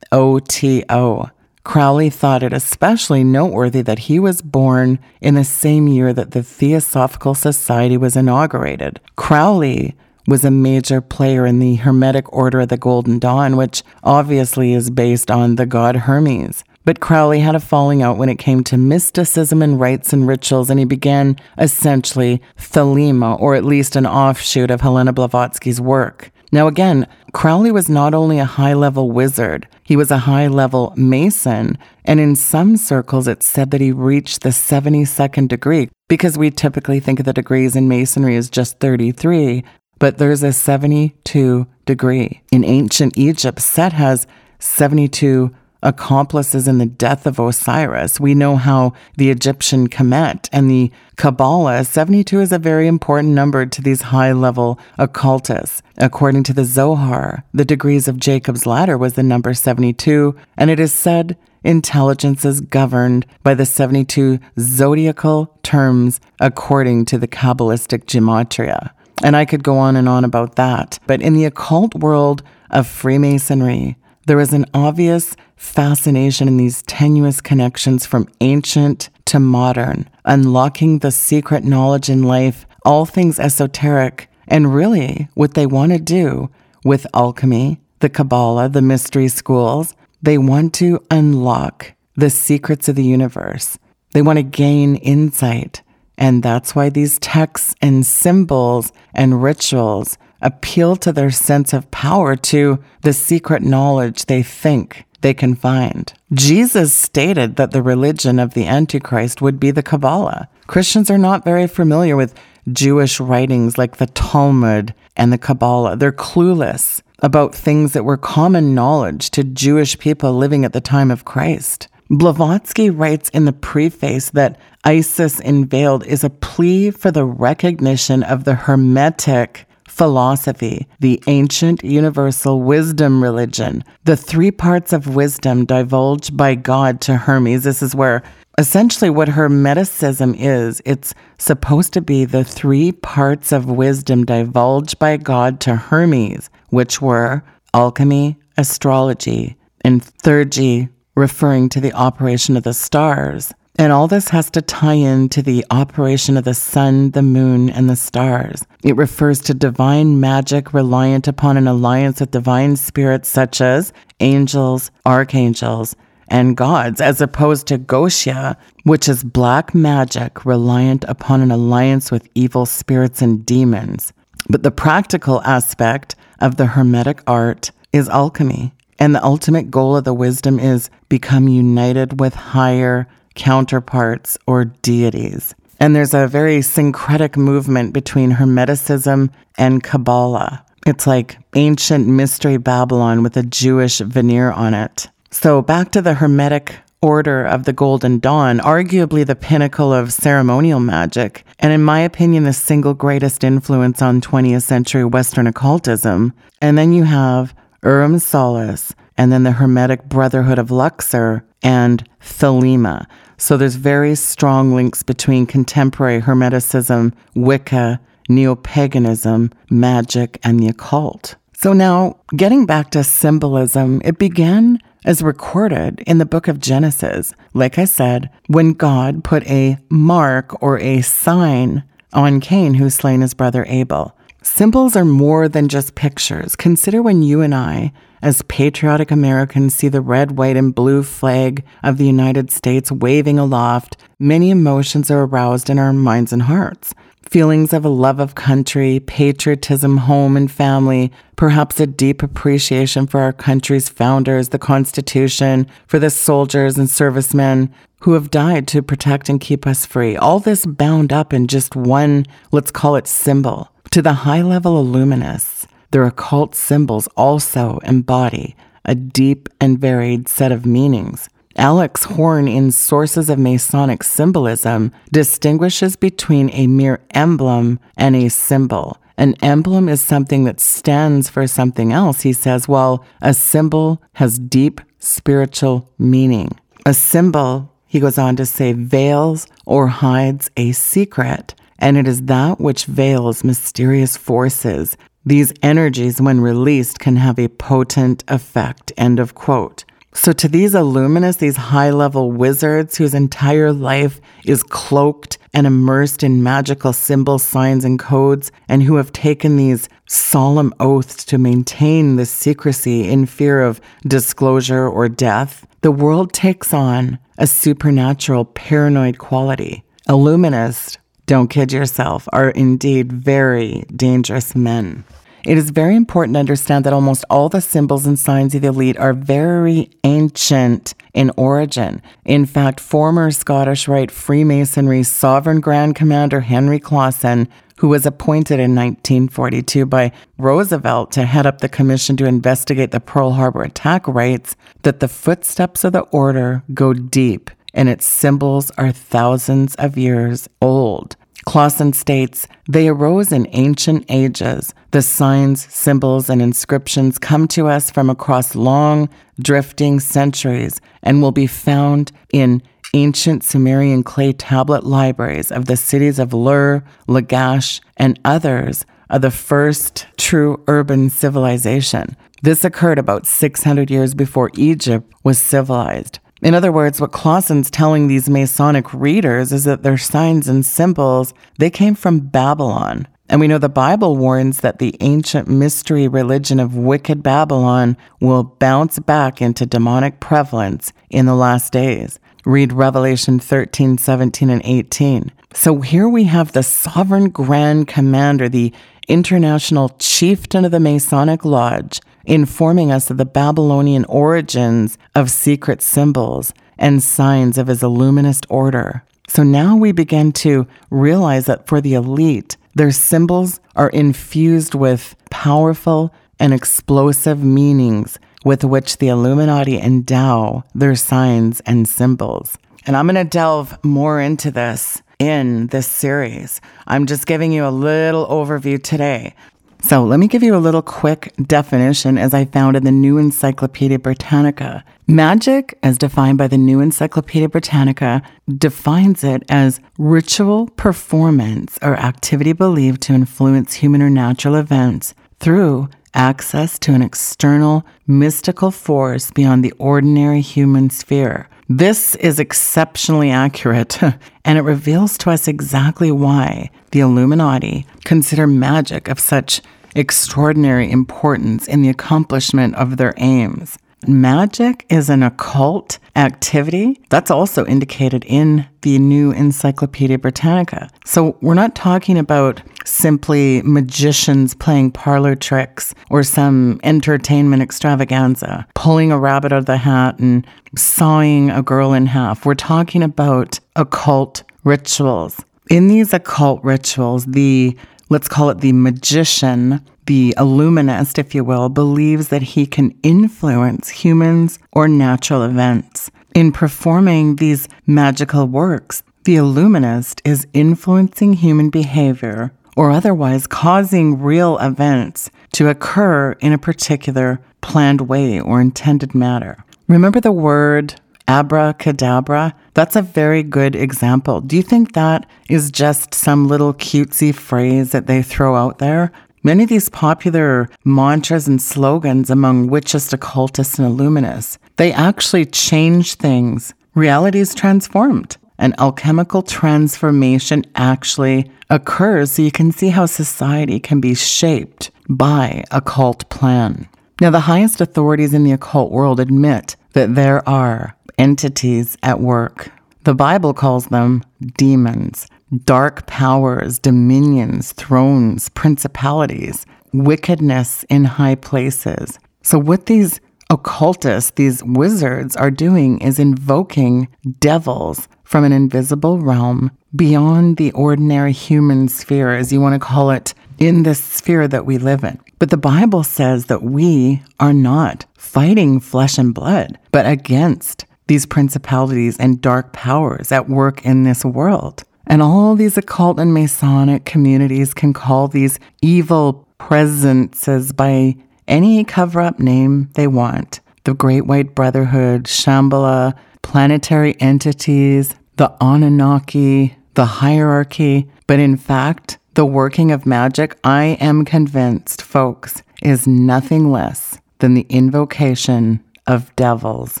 OTO. 0.12 1.31
Crowley 1.64 2.10
thought 2.10 2.42
it 2.42 2.52
especially 2.52 3.22
noteworthy 3.22 3.82
that 3.82 4.00
he 4.00 4.18
was 4.18 4.42
born 4.42 4.98
in 5.20 5.34
the 5.34 5.44
same 5.44 5.86
year 5.86 6.12
that 6.12 6.32
the 6.32 6.42
Theosophical 6.42 7.34
Society 7.34 7.96
was 7.96 8.16
inaugurated. 8.16 9.00
Crowley 9.16 9.96
was 10.26 10.44
a 10.44 10.50
major 10.50 11.00
player 11.00 11.46
in 11.46 11.58
the 11.58 11.76
Hermetic 11.76 12.32
Order 12.32 12.60
of 12.60 12.68
the 12.68 12.76
Golden 12.76 13.18
Dawn, 13.18 13.56
which 13.56 13.82
obviously 14.02 14.72
is 14.72 14.90
based 14.90 15.30
on 15.30 15.56
the 15.56 15.66
god 15.66 15.96
Hermes. 15.96 16.64
But 16.84 16.98
Crowley 16.98 17.38
had 17.40 17.54
a 17.54 17.60
falling 17.60 18.02
out 18.02 18.18
when 18.18 18.28
it 18.28 18.40
came 18.40 18.64
to 18.64 18.76
mysticism 18.76 19.62
and 19.62 19.78
rites 19.78 20.12
and 20.12 20.26
rituals, 20.26 20.68
and 20.68 20.80
he 20.80 20.84
began 20.84 21.36
essentially 21.56 22.42
Thelema, 22.58 23.40
or 23.40 23.54
at 23.54 23.64
least 23.64 23.94
an 23.94 24.06
offshoot 24.06 24.70
of 24.70 24.80
Helena 24.80 25.12
Blavatsky's 25.12 25.80
work. 25.80 26.31
Now, 26.54 26.66
again, 26.66 27.08
Crowley 27.32 27.72
was 27.72 27.88
not 27.88 28.12
only 28.12 28.38
a 28.38 28.44
high 28.44 28.74
level 28.74 29.10
wizard, 29.10 29.66
he 29.82 29.96
was 29.96 30.10
a 30.10 30.18
high 30.18 30.48
level 30.48 30.92
Mason. 30.96 31.78
And 32.04 32.20
in 32.20 32.36
some 32.36 32.76
circles, 32.76 33.26
it's 33.26 33.46
said 33.46 33.70
that 33.70 33.80
he 33.80 33.90
reached 33.90 34.42
the 34.42 34.50
72nd 34.50 35.48
degree 35.48 35.88
because 36.08 36.36
we 36.36 36.50
typically 36.50 37.00
think 37.00 37.18
of 37.18 37.24
the 37.24 37.32
degrees 37.32 37.74
in 37.74 37.88
Masonry 37.88 38.36
as 38.36 38.50
just 38.50 38.78
33, 38.80 39.64
but 39.98 40.18
there's 40.18 40.42
a 40.42 40.52
72 40.52 41.66
degree. 41.86 42.42
In 42.52 42.64
ancient 42.64 43.16
Egypt, 43.16 43.60
Set 43.60 43.94
has 43.94 44.26
72 44.58 45.50
accomplices 45.82 46.68
in 46.68 46.78
the 46.78 46.86
death 46.86 47.26
of 47.26 47.38
Osiris. 47.38 48.20
We 48.20 48.34
know 48.34 48.56
how 48.56 48.92
the 49.16 49.30
Egyptian 49.30 49.88
Kemet 49.88 50.48
and 50.52 50.70
the 50.70 50.90
Kabbalah, 51.16 51.84
72 51.84 52.40
is 52.40 52.52
a 52.52 52.58
very 52.58 52.86
important 52.86 53.34
number 53.34 53.66
to 53.66 53.82
these 53.82 54.02
high 54.02 54.32
level 54.32 54.78
occultists. 54.98 55.82
According 55.98 56.44
to 56.44 56.52
the 56.52 56.64
Zohar, 56.64 57.44
the 57.52 57.64
degrees 57.64 58.08
of 58.08 58.18
Jacob's 58.18 58.66
ladder 58.66 58.96
was 58.96 59.14
the 59.14 59.22
number 59.22 59.54
72, 59.54 60.34
and 60.56 60.70
it 60.70 60.80
is 60.80 60.92
said 60.92 61.36
intelligence 61.64 62.44
is 62.44 62.60
governed 62.60 63.26
by 63.42 63.54
the 63.54 63.66
72 63.66 64.38
zodiacal 64.58 65.56
terms 65.62 66.20
according 66.40 67.04
to 67.06 67.18
the 67.18 67.28
Kabbalistic 67.28 68.04
gematria. 68.04 68.90
And 69.22 69.36
I 69.36 69.44
could 69.44 69.62
go 69.62 69.78
on 69.78 69.94
and 69.94 70.08
on 70.08 70.24
about 70.24 70.56
that. 70.56 70.98
But 71.06 71.22
in 71.22 71.34
the 71.34 71.44
occult 71.44 71.94
world 71.94 72.42
of 72.70 72.86
Freemasonry, 72.86 73.96
there 74.26 74.40
is 74.40 74.52
an 74.52 74.66
obvious 74.72 75.36
fascination 75.56 76.48
in 76.48 76.56
these 76.56 76.82
tenuous 76.82 77.40
connections 77.40 78.06
from 78.06 78.28
ancient 78.40 79.10
to 79.26 79.40
modern, 79.40 80.08
unlocking 80.24 80.98
the 80.98 81.10
secret 81.10 81.64
knowledge 81.64 82.08
in 82.08 82.22
life, 82.22 82.66
all 82.84 83.06
things 83.06 83.38
esoteric, 83.38 84.28
and 84.46 84.74
really 84.74 85.28
what 85.34 85.54
they 85.54 85.66
want 85.66 85.92
to 85.92 85.98
do 85.98 86.50
with 86.84 87.06
alchemy, 87.14 87.80
the 88.00 88.08
Kabbalah, 88.08 88.68
the 88.68 88.82
mystery 88.82 89.28
schools. 89.28 89.94
They 90.20 90.38
want 90.38 90.74
to 90.74 91.04
unlock 91.10 91.92
the 92.16 92.30
secrets 92.30 92.88
of 92.88 92.96
the 92.96 93.04
universe. 93.04 93.78
They 94.12 94.22
want 94.22 94.38
to 94.38 94.42
gain 94.42 94.96
insight. 94.96 95.82
And 96.18 96.42
that's 96.42 96.74
why 96.74 96.90
these 96.90 97.18
texts 97.18 97.74
and 97.80 98.06
symbols 98.06 98.92
and 99.14 99.42
rituals 99.42 100.18
appeal 100.42 100.96
to 100.96 101.12
their 101.12 101.30
sense 101.30 101.72
of 101.72 101.90
power, 101.90 102.36
to 102.36 102.82
the 103.02 103.12
secret 103.12 103.62
knowledge 103.62 104.26
they 104.26 104.42
think 104.42 105.04
they 105.22 105.32
can 105.32 105.54
find. 105.54 106.12
Jesus 106.32 106.92
stated 106.92 107.56
that 107.56 107.70
the 107.70 107.82
religion 107.82 108.38
of 108.38 108.54
the 108.54 108.66
Antichrist 108.66 109.40
would 109.40 109.58
be 109.58 109.70
the 109.70 109.82
Kabbalah. 109.82 110.48
Christians 110.66 111.10
are 111.10 111.18
not 111.18 111.44
very 111.44 111.66
familiar 111.66 112.16
with 112.16 112.34
Jewish 112.72 113.20
writings 113.20 113.78
like 113.78 113.96
the 113.96 114.06
Talmud 114.06 114.94
and 115.16 115.32
the 115.32 115.38
Kabbalah. 115.38 115.96
They're 115.96 116.12
clueless 116.12 117.02
about 117.20 117.54
things 117.54 117.92
that 117.92 118.04
were 118.04 118.16
common 118.16 118.74
knowledge 118.74 119.30
to 119.30 119.44
Jewish 119.44 119.98
people 119.98 120.34
living 120.34 120.64
at 120.64 120.72
the 120.72 120.80
time 120.80 121.10
of 121.10 121.24
Christ. 121.24 121.88
Blavatsky 122.10 122.90
writes 122.90 123.30
in 123.30 123.46
the 123.46 123.52
preface 123.52 124.30
that 124.30 124.58
Isis 124.84 125.40
Unveiled 125.40 126.04
is 126.04 126.24
a 126.24 126.30
plea 126.30 126.90
for 126.90 127.10
the 127.10 127.24
recognition 127.24 128.22
of 128.22 128.44
the 128.44 128.54
Hermetic 128.54 129.66
philosophy, 129.92 130.86
the 131.00 131.22
ancient 131.26 131.84
universal 131.84 132.62
wisdom 132.62 133.22
religion, 133.22 133.84
the 134.04 134.16
three 134.16 134.50
parts 134.50 134.90
of 134.90 135.14
wisdom 135.14 135.66
divulged 135.66 136.34
by 136.34 136.54
God 136.54 137.02
to 137.02 137.18
Hermes. 137.18 137.64
This 137.64 137.82
is 137.82 137.94
where 137.94 138.22
essentially 138.56 139.10
what 139.10 139.28
Hermeticism 139.28 140.34
is. 140.38 140.80
It's 140.86 141.12
supposed 141.36 141.92
to 141.92 142.00
be 142.00 142.24
the 142.24 142.42
three 142.42 142.92
parts 142.92 143.52
of 143.52 143.70
wisdom 143.70 144.24
divulged 144.24 144.98
by 144.98 145.18
God 145.18 145.60
to 145.60 145.76
Hermes, 145.76 146.48
which 146.70 147.02
were 147.02 147.44
alchemy, 147.74 148.38
astrology, 148.56 149.56
and 149.82 150.02
theurgy, 150.02 150.88
referring 151.14 151.68
to 151.68 151.80
the 151.80 151.92
operation 151.92 152.56
of 152.56 152.62
the 152.62 152.72
stars. 152.72 153.52
And 153.76 153.90
all 153.90 154.06
this 154.06 154.28
has 154.28 154.50
to 154.50 154.62
tie 154.62 154.94
into 154.94 155.40
the 155.40 155.64
operation 155.70 156.36
of 156.36 156.44
the 156.44 156.54
sun, 156.54 157.12
the 157.12 157.22
moon, 157.22 157.70
and 157.70 157.88
the 157.88 157.96
stars. 157.96 158.66
It 158.84 158.96
refers 158.96 159.40
to 159.42 159.54
divine 159.54 160.20
magic 160.20 160.74
reliant 160.74 161.26
upon 161.26 161.56
an 161.56 161.66
alliance 161.66 162.20
with 162.20 162.30
divine 162.30 162.76
spirits 162.76 163.28
such 163.28 163.60
as 163.60 163.92
angels, 164.20 164.90
archangels, 165.06 165.96
and 166.28 166.56
gods, 166.56 167.00
as 167.00 167.20
opposed 167.20 167.66
to 167.66 167.78
Goetia, 167.78 168.56
which 168.84 169.08
is 169.08 169.24
black 169.24 169.74
magic 169.74 170.44
reliant 170.44 171.04
upon 171.04 171.40
an 171.40 171.50
alliance 171.50 172.10
with 172.10 172.28
evil 172.34 172.66
spirits 172.66 173.22
and 173.22 173.44
demons. 173.44 174.12
But 174.48 174.62
the 174.62 174.70
practical 174.70 175.42
aspect 175.42 176.14
of 176.40 176.56
the 176.56 176.66
Hermetic 176.66 177.22
art 177.26 177.70
is 177.92 178.08
alchemy. 178.08 178.74
And 178.98 179.14
the 179.14 179.24
ultimate 179.24 179.70
goal 179.70 179.96
of 179.96 180.04
the 180.04 180.14
wisdom 180.14 180.58
is 180.58 180.90
become 181.08 181.48
united 181.48 182.20
with 182.20 182.34
higher 182.34 183.08
counterparts 183.34 184.38
or 184.46 184.66
deities. 184.66 185.54
And 185.80 185.96
there's 185.96 186.14
a 186.14 186.28
very 186.28 186.62
syncretic 186.62 187.36
movement 187.36 187.92
between 187.92 188.32
Hermeticism 188.32 189.30
and 189.58 189.82
Kabbalah. 189.82 190.64
It's 190.86 191.06
like 191.06 191.38
ancient 191.54 192.06
mystery 192.06 192.56
Babylon 192.56 193.22
with 193.22 193.36
a 193.36 193.42
Jewish 193.42 193.98
veneer 193.98 194.50
on 194.50 194.74
it. 194.74 195.08
So, 195.30 195.62
back 195.62 195.90
to 195.92 196.02
the 196.02 196.14
Hermetic 196.14 196.76
order 197.00 197.44
of 197.44 197.64
the 197.64 197.72
Golden 197.72 198.20
Dawn, 198.20 198.60
arguably 198.60 199.26
the 199.26 199.34
pinnacle 199.34 199.92
of 199.92 200.12
ceremonial 200.12 200.78
magic, 200.78 201.44
and 201.58 201.72
in 201.72 201.82
my 201.82 202.00
opinion, 202.00 202.44
the 202.44 202.52
single 202.52 202.94
greatest 202.94 203.42
influence 203.42 204.00
on 204.00 204.20
20th 204.20 204.62
century 204.62 205.04
Western 205.04 205.46
occultism. 205.46 206.32
And 206.60 206.78
then 206.78 206.92
you 206.92 207.02
have 207.04 207.54
Aurum 207.84 208.20
Solis, 208.20 208.94
and 209.18 209.32
then 209.32 209.42
the 209.42 209.52
Hermetic 209.52 210.04
Brotherhood 210.04 210.58
of 210.58 210.70
Luxor 210.70 211.44
and 211.62 212.08
Thelema. 212.20 213.06
So 213.36 213.56
there's 213.56 213.74
very 213.74 214.14
strong 214.14 214.74
links 214.74 215.02
between 215.02 215.46
contemporary 215.46 216.20
Hermeticism, 216.20 217.12
Wicca, 217.34 218.00
neo 218.28 218.54
paganism, 218.54 219.50
magic, 219.70 220.38
and 220.44 220.60
the 220.60 220.68
occult. 220.68 221.34
So 221.54 221.72
now, 221.72 222.18
getting 222.36 222.66
back 222.66 222.90
to 222.90 223.04
symbolism, 223.04 224.00
it 224.04 224.18
began 224.18 224.78
as 225.04 225.22
recorded 225.22 226.02
in 226.06 226.18
the 226.18 226.26
book 226.26 226.48
of 226.48 226.60
Genesis. 226.60 227.34
Like 227.54 227.78
I 227.78 227.84
said, 227.84 228.30
when 228.46 228.72
God 228.72 229.24
put 229.24 229.46
a 229.46 229.78
mark 229.88 230.60
or 230.62 230.78
a 230.78 231.02
sign 231.02 231.84
on 232.12 232.40
Cain, 232.40 232.74
who 232.74 232.90
slain 232.90 233.20
his 233.20 233.34
brother 233.34 233.64
Abel. 233.68 234.16
Symbols 234.42 234.96
are 234.96 235.04
more 235.04 235.48
than 235.48 235.68
just 235.68 235.94
pictures. 235.94 236.56
Consider 236.56 237.00
when 237.02 237.22
you 237.22 237.40
and 237.40 237.54
I 237.54 237.92
as 238.22 238.42
patriotic 238.42 239.10
Americans 239.10 239.74
see 239.74 239.88
the 239.88 240.00
red, 240.00 240.38
white, 240.38 240.56
and 240.56 240.74
blue 240.74 241.02
flag 241.02 241.64
of 241.82 241.98
the 241.98 242.06
United 242.06 242.50
States 242.50 242.92
waving 242.92 243.38
aloft, 243.38 243.96
many 244.18 244.50
emotions 244.50 245.10
are 245.10 245.24
aroused 245.24 245.68
in 245.68 245.78
our 245.78 245.92
minds 245.92 246.32
and 246.32 246.42
hearts. 246.42 246.94
Feelings 247.28 247.72
of 247.72 247.84
a 247.84 247.88
love 247.88 248.20
of 248.20 248.34
country, 248.34 249.00
patriotism, 249.00 249.96
home, 249.96 250.36
and 250.36 250.50
family, 250.50 251.10
perhaps 251.36 251.80
a 251.80 251.86
deep 251.86 252.22
appreciation 252.22 253.06
for 253.06 253.20
our 253.20 253.32
country's 253.32 253.88
founders, 253.88 254.50
the 254.50 254.58
Constitution, 254.58 255.66
for 255.86 255.98
the 255.98 256.10
soldiers 256.10 256.78
and 256.78 256.90
servicemen 256.90 257.72
who 258.02 258.12
have 258.12 258.30
died 258.30 258.68
to 258.68 258.82
protect 258.82 259.28
and 259.28 259.40
keep 259.40 259.66
us 259.66 259.86
free. 259.86 260.16
All 260.16 260.40
this 260.40 260.66
bound 260.66 261.12
up 261.12 261.32
in 261.32 261.46
just 261.46 261.74
one, 261.74 262.26
let's 262.50 262.70
call 262.70 262.96
it 262.96 263.06
symbol. 263.06 263.70
To 263.92 264.02
the 264.02 264.12
high 264.12 264.42
level 264.42 264.82
illuminists, 264.84 265.66
their 265.92 266.04
occult 266.04 266.54
symbols 266.54 267.08
also 267.16 267.78
embody 267.84 268.56
a 268.84 268.94
deep 268.94 269.48
and 269.60 269.78
varied 269.78 270.28
set 270.28 270.50
of 270.50 270.66
meanings. 270.66 271.28
Alex 271.56 272.04
Horn, 272.04 272.48
in 272.48 272.72
Sources 272.72 273.28
of 273.28 273.38
Masonic 273.38 274.02
Symbolism, 274.02 274.90
distinguishes 275.12 275.96
between 275.96 276.50
a 276.50 276.66
mere 276.66 277.00
emblem 277.10 277.78
and 277.96 278.16
a 278.16 278.28
symbol. 278.28 278.98
an 279.18 279.36
emblem 279.42 279.88
is 279.88 280.00
something 280.00 280.44
that 280.44 280.58
stands 280.58 281.28
for 281.28 281.46
something 281.46 281.92
else, 281.92 282.22
he 282.22 282.32
says, 282.32 282.66
well, 282.66 283.04
a 283.20 283.34
symbol 283.34 284.02
has 284.14 284.38
deep 284.38 284.80
spiritual 284.98 285.88
meaning. 285.98 286.50
A 286.86 286.94
symbol, 286.94 287.70
he 287.86 288.00
goes 288.00 288.18
on 288.18 288.34
to 288.36 288.46
say, 288.46 288.72
veils 288.72 289.46
or 289.66 289.86
hides 289.88 290.50
a 290.56 290.72
secret, 290.72 291.54
and 291.78 291.96
it 291.96 292.08
is 292.08 292.22
that 292.22 292.60
which 292.60 292.86
veils 292.86 293.44
mysterious 293.44 294.16
forces. 294.16 294.96
These 295.24 295.52
energies, 295.62 296.20
when 296.20 296.40
released, 296.40 296.98
can 296.98 297.14
have 297.16 297.38
a 297.38 297.48
potent 297.48 298.24
effect. 298.26 298.92
End 298.96 299.20
of 299.20 299.34
quote. 299.34 299.84
So, 300.14 300.32
to 300.32 300.48
these 300.48 300.74
illuminists, 300.74 301.38
these 301.38 301.56
high 301.56 301.90
level 301.90 302.32
wizards 302.32 302.98
whose 302.98 303.14
entire 303.14 303.72
life 303.72 304.20
is 304.44 304.62
cloaked 304.62 305.38
and 305.54 305.66
immersed 305.66 306.22
in 306.22 306.42
magical 306.42 306.92
symbols, 306.92 307.42
signs, 307.42 307.84
and 307.84 307.98
codes, 307.98 308.50
and 308.68 308.82
who 308.82 308.96
have 308.96 309.12
taken 309.12 309.56
these 309.56 309.88
solemn 310.06 310.74
oaths 310.80 311.24
to 311.26 311.38
maintain 311.38 312.16
the 312.16 312.26
secrecy 312.26 313.08
in 313.08 313.24
fear 313.24 313.62
of 313.62 313.80
disclosure 314.06 314.86
or 314.88 315.08
death, 315.08 315.66
the 315.82 315.92
world 315.92 316.32
takes 316.32 316.74
on 316.74 317.18
a 317.38 317.46
supernatural 317.46 318.44
paranoid 318.44 319.18
quality. 319.18 319.84
Illuminists, 320.08 320.98
don't 321.32 321.48
kid 321.48 321.72
yourself, 321.72 322.28
are 322.30 322.50
indeed 322.50 323.10
very 323.10 323.86
dangerous 323.96 324.54
men. 324.54 325.02
It 325.46 325.56
is 325.56 325.70
very 325.70 325.96
important 325.96 326.34
to 326.34 326.40
understand 326.40 326.84
that 326.84 326.92
almost 326.92 327.24
all 327.30 327.48
the 327.48 327.62
symbols 327.62 328.04
and 328.04 328.18
signs 328.18 328.54
of 328.54 328.60
the 328.60 328.68
elite 328.68 328.98
are 328.98 329.14
very 329.14 329.88
ancient 330.04 330.92
in 331.14 331.30
origin. 331.38 332.02
In 332.26 332.44
fact, 332.44 332.80
former 332.80 333.30
Scottish 333.30 333.88
Rite 333.88 334.10
Freemasonry 334.10 335.02
Sovereign 335.04 335.60
Grand 335.60 335.94
Commander 335.94 336.40
Henry 336.40 336.78
Clausen, 336.78 337.48
who 337.78 337.88
was 337.88 338.04
appointed 338.04 338.60
in 338.60 338.74
1942 338.74 339.86
by 339.86 340.12
Roosevelt 340.36 341.12
to 341.12 341.24
head 341.24 341.46
up 341.46 341.62
the 341.62 341.68
commission 341.70 342.14
to 342.18 342.26
investigate 342.26 342.90
the 342.90 343.00
Pearl 343.00 343.30
Harbor 343.30 343.62
attack, 343.62 344.06
writes 344.06 344.54
that 344.82 345.00
the 345.00 345.08
footsteps 345.08 345.82
of 345.82 345.94
the 345.94 346.02
order 346.10 346.62
go 346.74 346.92
deep 346.92 347.50
and 347.72 347.88
its 347.88 348.04
symbols 348.04 348.70
are 348.76 348.92
thousands 348.92 349.74
of 349.76 349.96
years 349.96 350.46
old. 350.60 351.16
Clausen 351.44 351.92
states, 351.92 352.46
they 352.68 352.88
arose 352.88 353.32
in 353.32 353.48
ancient 353.52 354.04
ages. 354.08 354.74
The 354.92 355.02
signs, 355.02 355.72
symbols, 355.72 356.30
and 356.30 356.40
inscriptions 356.40 357.18
come 357.18 357.48
to 357.48 357.66
us 357.66 357.90
from 357.90 358.08
across 358.08 358.54
long, 358.54 359.08
drifting 359.40 360.00
centuries 360.00 360.80
and 361.02 361.20
will 361.20 361.32
be 361.32 361.46
found 361.46 362.12
in 362.32 362.62
ancient 362.94 363.42
Sumerian 363.42 364.02
clay 364.02 364.32
tablet 364.32 364.84
libraries 364.84 365.50
of 365.50 365.64
the 365.64 365.76
cities 365.76 366.18
of 366.18 366.32
Lur, 366.32 366.84
Lagash, 367.08 367.80
and 367.96 368.20
others 368.24 368.84
of 369.10 369.22
the 369.22 369.30
first 369.30 370.06
true 370.16 370.62
urban 370.68 371.10
civilization. 371.10 372.16
This 372.42 372.64
occurred 372.64 372.98
about 372.98 373.26
600 373.26 373.90
years 373.90 374.14
before 374.14 374.50
Egypt 374.54 375.12
was 375.22 375.38
civilized. 375.38 376.18
In 376.42 376.54
other 376.54 376.72
words, 376.72 377.00
what 377.00 377.12
Clausen's 377.12 377.70
telling 377.70 378.08
these 378.08 378.28
Masonic 378.28 378.92
readers 378.92 379.52
is 379.52 379.62
that 379.62 379.84
their 379.84 379.96
signs 379.96 380.48
and 380.48 380.66
symbols, 380.66 381.32
they 381.58 381.70
came 381.70 381.94
from 381.94 382.18
Babylon. 382.18 383.06
And 383.28 383.40
we 383.40 383.46
know 383.46 383.58
the 383.58 383.68
Bible 383.68 384.16
warns 384.16 384.60
that 384.60 384.80
the 384.80 384.96
ancient 384.98 385.46
mystery 385.46 386.08
religion 386.08 386.58
of 386.58 386.76
wicked 386.76 387.22
Babylon 387.22 387.96
will 388.20 388.42
bounce 388.42 388.98
back 388.98 389.40
into 389.40 389.64
demonic 389.64 390.18
prevalence 390.18 390.92
in 391.10 391.26
the 391.26 391.36
last 391.36 391.72
days. 391.72 392.18
Read 392.44 392.72
Revelation 392.72 393.38
13, 393.38 393.96
17, 393.98 394.50
and 394.50 394.62
18. 394.64 395.30
So 395.54 395.80
here 395.80 396.08
we 396.08 396.24
have 396.24 396.52
the 396.52 396.64
sovereign 396.64 397.28
grand 397.28 397.86
commander, 397.86 398.48
the 398.48 398.72
international 399.06 399.90
chieftain 400.00 400.64
of 400.64 400.72
the 400.72 400.80
Masonic 400.80 401.44
Lodge, 401.44 402.00
informing 402.24 402.90
us 402.92 403.10
of 403.10 403.16
the 403.16 403.24
Babylonian 403.24 404.04
origins 404.06 404.98
of 405.14 405.30
secret 405.30 405.82
symbols 405.82 406.52
and 406.78 407.02
signs 407.02 407.58
of 407.58 407.66
his 407.66 407.82
illuminist 407.82 408.46
order. 408.48 409.04
So 409.28 409.42
now 409.42 409.76
we 409.76 409.92
begin 409.92 410.32
to 410.32 410.66
realize 410.90 411.46
that 411.46 411.66
for 411.66 411.80
the 411.80 411.94
elite, 411.94 412.56
their 412.74 412.90
symbols 412.90 413.60
are 413.76 413.90
infused 413.90 414.74
with 414.74 415.14
powerful 415.30 416.12
and 416.38 416.52
explosive 416.52 417.42
meanings 417.42 418.18
with 418.44 418.64
which 418.64 418.98
the 418.98 419.08
Illuminati 419.08 419.78
endow 419.78 420.64
their 420.74 420.96
signs 420.96 421.60
and 421.60 421.88
symbols. 421.88 422.58
And 422.84 422.96
I'm 422.96 423.06
going 423.06 423.14
to 423.14 423.24
delve 423.24 423.78
more 423.84 424.20
into 424.20 424.50
this 424.50 425.02
in 425.18 425.68
this 425.68 425.86
series. 425.86 426.60
I'm 426.86 427.06
just 427.06 427.26
giving 427.26 427.52
you 427.52 427.64
a 427.64 427.70
little 427.70 428.26
overview 428.26 428.82
today. 428.82 429.34
So 429.84 430.04
let 430.04 430.20
me 430.20 430.28
give 430.28 430.44
you 430.44 430.54
a 430.54 430.58
little 430.58 430.80
quick 430.80 431.34
definition 431.42 432.16
as 432.16 432.32
I 432.32 432.44
found 432.44 432.76
in 432.76 432.84
the 432.84 432.92
New 432.92 433.18
Encyclopedia 433.18 433.98
Britannica. 433.98 434.84
Magic, 435.08 435.76
as 435.82 435.98
defined 435.98 436.38
by 436.38 436.46
the 436.46 436.56
New 436.56 436.80
Encyclopedia 436.80 437.48
Britannica, 437.48 438.22
defines 438.48 439.24
it 439.24 439.42
as 439.48 439.80
ritual 439.98 440.68
performance 440.68 441.80
or 441.82 441.96
activity 441.96 442.52
believed 442.52 443.02
to 443.02 443.12
influence 443.12 443.74
human 443.74 444.00
or 444.00 444.08
natural 444.08 444.54
events 444.54 445.14
through 445.40 445.88
access 446.14 446.78
to 446.78 446.94
an 446.94 447.02
external 447.02 447.84
mystical 448.06 448.70
force 448.70 449.32
beyond 449.32 449.64
the 449.64 449.72
ordinary 449.72 450.40
human 450.40 450.90
sphere. 450.90 451.48
This 451.74 452.16
is 452.16 452.38
exceptionally 452.38 453.30
accurate, 453.30 453.98
and 454.44 454.58
it 454.58 454.60
reveals 454.60 455.16
to 455.18 455.30
us 455.30 455.48
exactly 455.48 456.12
why 456.12 456.68
the 456.90 457.00
Illuminati 457.00 457.86
consider 458.04 458.46
magic 458.46 459.08
of 459.08 459.18
such 459.18 459.62
extraordinary 459.96 460.90
importance 460.90 461.66
in 461.66 461.80
the 461.80 461.88
accomplishment 461.88 462.74
of 462.74 462.98
their 462.98 463.14
aims. 463.16 463.78
Magic 464.06 464.84
is 464.88 465.08
an 465.08 465.22
occult 465.22 465.98
activity. 466.16 467.00
That's 467.08 467.30
also 467.30 467.64
indicated 467.66 468.24
in 468.26 468.66
the 468.82 468.98
new 468.98 469.30
Encyclopedia 469.30 470.18
Britannica. 470.18 470.90
So 471.04 471.36
we're 471.40 471.54
not 471.54 471.74
talking 471.74 472.18
about 472.18 472.62
simply 472.84 473.62
magicians 473.62 474.54
playing 474.54 474.90
parlor 474.90 475.36
tricks 475.36 475.94
or 476.10 476.22
some 476.24 476.80
entertainment 476.82 477.62
extravaganza, 477.62 478.66
pulling 478.74 479.12
a 479.12 479.18
rabbit 479.18 479.52
out 479.52 479.58
of 479.58 479.66
the 479.66 479.76
hat 479.76 480.18
and 480.18 480.46
sawing 480.76 481.50
a 481.50 481.62
girl 481.62 481.92
in 481.92 482.06
half. 482.06 482.44
We're 482.44 482.54
talking 482.54 483.02
about 483.02 483.60
occult 483.76 484.42
rituals. 484.64 485.44
In 485.70 485.88
these 485.88 486.12
occult 486.12 486.62
rituals, 486.64 487.24
the 487.24 487.76
let's 488.12 488.28
call 488.28 488.50
it 488.50 488.60
the 488.60 488.72
magician 488.72 489.80
the 490.06 490.34
illuminist, 490.36 491.18
if 491.18 491.34
you 491.34 491.44
will, 491.44 491.68
believes 491.68 492.28
that 492.28 492.42
he 492.42 492.66
can 492.66 492.94
influence 493.02 493.88
humans 493.88 494.58
or 494.72 494.88
natural 494.88 495.42
events. 495.42 496.10
In 496.34 496.52
performing 496.52 497.36
these 497.36 497.68
magical 497.86 498.46
works, 498.46 499.02
the 499.24 499.36
illuminist 499.36 500.20
is 500.24 500.46
influencing 500.52 501.34
human 501.34 501.70
behavior 501.70 502.52
or 502.76 502.90
otherwise 502.90 503.46
causing 503.46 504.20
real 504.20 504.58
events 504.58 505.30
to 505.52 505.68
occur 505.68 506.32
in 506.40 506.52
a 506.52 506.58
particular 506.58 507.40
planned 507.60 508.02
way 508.02 508.40
or 508.40 508.60
intended 508.60 509.14
manner. 509.14 509.64
Remember 509.88 510.20
the 510.20 510.32
word 510.32 511.00
abracadabra? 511.28 512.54
That's 512.74 512.96
a 512.96 513.02
very 513.02 513.42
good 513.42 513.76
example. 513.76 514.40
Do 514.40 514.56
you 514.56 514.62
think 514.62 514.92
that 514.92 515.26
is 515.48 515.70
just 515.70 516.14
some 516.14 516.48
little 516.48 516.74
cutesy 516.74 517.34
phrase 517.34 517.92
that 517.92 518.06
they 518.06 518.22
throw 518.22 518.56
out 518.56 518.78
there? 518.78 519.12
Many 519.44 519.64
of 519.64 519.68
these 519.68 519.88
popular 519.88 520.68
mantras 520.84 521.48
and 521.48 521.60
slogans 521.60 522.30
among 522.30 522.68
witches, 522.68 523.12
occultists, 523.12 523.78
and 523.78 523.88
illuminists, 523.88 524.58
they 524.76 524.92
actually 524.92 525.46
change 525.46 526.14
things. 526.14 526.74
Reality 526.94 527.40
is 527.40 527.54
transformed. 527.54 528.36
An 528.58 528.74
alchemical 528.78 529.42
transformation 529.42 530.64
actually 530.76 531.50
occurs 531.68 532.32
so 532.32 532.42
you 532.42 532.52
can 532.52 532.70
see 532.70 532.90
how 532.90 533.06
society 533.06 533.80
can 533.80 534.00
be 534.00 534.14
shaped 534.14 534.92
by 535.08 535.64
occult 535.72 536.28
plan. 536.28 536.88
Now, 537.20 537.30
the 537.30 537.40
highest 537.40 537.80
authorities 537.80 538.34
in 538.34 538.44
the 538.44 538.52
occult 538.52 538.92
world 538.92 539.18
admit 539.18 539.74
that 539.92 540.14
there 540.14 540.46
are 540.48 540.96
entities 541.18 541.96
at 542.02 542.20
work. 542.20 542.70
The 543.04 543.14
Bible 543.14 543.54
calls 543.54 543.86
them 543.86 544.22
demons 544.56 545.26
dark 545.64 546.06
powers, 546.06 546.78
dominions, 546.78 547.72
thrones, 547.72 548.48
principalities, 548.50 549.66
wickedness 549.92 550.84
in 550.84 551.04
high 551.04 551.34
places. 551.34 552.18
So, 552.42 552.58
what 552.58 552.86
these 552.86 553.20
occultists, 553.50 554.30
these 554.32 554.64
wizards, 554.64 555.36
are 555.36 555.50
doing 555.50 556.00
is 556.00 556.18
invoking 556.18 557.08
devils 557.38 558.08
from 558.24 558.44
an 558.44 558.52
invisible 558.52 559.18
realm 559.18 559.70
beyond 559.94 560.56
the 560.56 560.72
ordinary 560.72 561.32
human 561.32 561.86
sphere, 561.88 562.32
as 562.32 562.50
you 562.52 562.60
want 562.60 562.74
to 562.74 562.78
call 562.78 563.10
it, 563.10 563.34
in 563.58 563.82
this 563.82 564.02
sphere 564.02 564.48
that 564.48 564.64
we 564.64 564.78
live 564.78 565.04
in. 565.04 565.20
But 565.42 565.50
the 565.50 565.56
Bible 565.56 566.04
says 566.04 566.46
that 566.46 566.62
we 566.62 567.20
are 567.40 567.52
not 567.52 568.06
fighting 568.14 568.78
flesh 568.78 569.18
and 569.18 569.34
blood, 569.34 569.76
but 569.90 570.06
against 570.06 570.84
these 571.08 571.26
principalities 571.26 572.16
and 572.16 572.40
dark 572.40 572.72
powers 572.72 573.32
at 573.32 573.48
work 573.48 573.84
in 573.84 574.04
this 574.04 574.24
world. 574.24 574.84
And 575.04 575.20
all 575.20 575.56
these 575.56 575.76
occult 575.76 576.20
and 576.20 576.32
Masonic 576.32 577.04
communities 577.04 577.74
can 577.74 577.92
call 577.92 578.28
these 578.28 578.60
evil 578.82 579.48
presences 579.58 580.70
by 580.70 581.16
any 581.48 581.82
cover 581.82 582.20
up 582.20 582.38
name 582.38 582.90
they 582.94 583.08
want 583.08 583.58
the 583.82 583.94
Great 583.94 584.26
White 584.26 584.54
Brotherhood, 584.54 585.24
Shambhala, 585.24 586.16
planetary 586.42 587.20
entities, 587.20 588.14
the 588.36 588.54
Anunnaki, 588.60 589.76
the 589.94 590.04
hierarchy. 590.04 591.10
But 591.26 591.40
in 591.40 591.56
fact, 591.56 592.18
the 592.34 592.46
working 592.46 592.90
of 592.90 593.06
magic, 593.06 593.56
I 593.62 593.98
am 594.00 594.24
convinced, 594.24 595.02
folks, 595.02 595.62
is 595.82 596.06
nothing 596.06 596.70
less 596.70 597.18
than 597.38 597.54
the 597.54 597.66
invocation 597.68 598.82
of 599.06 599.34
devils. 599.36 600.00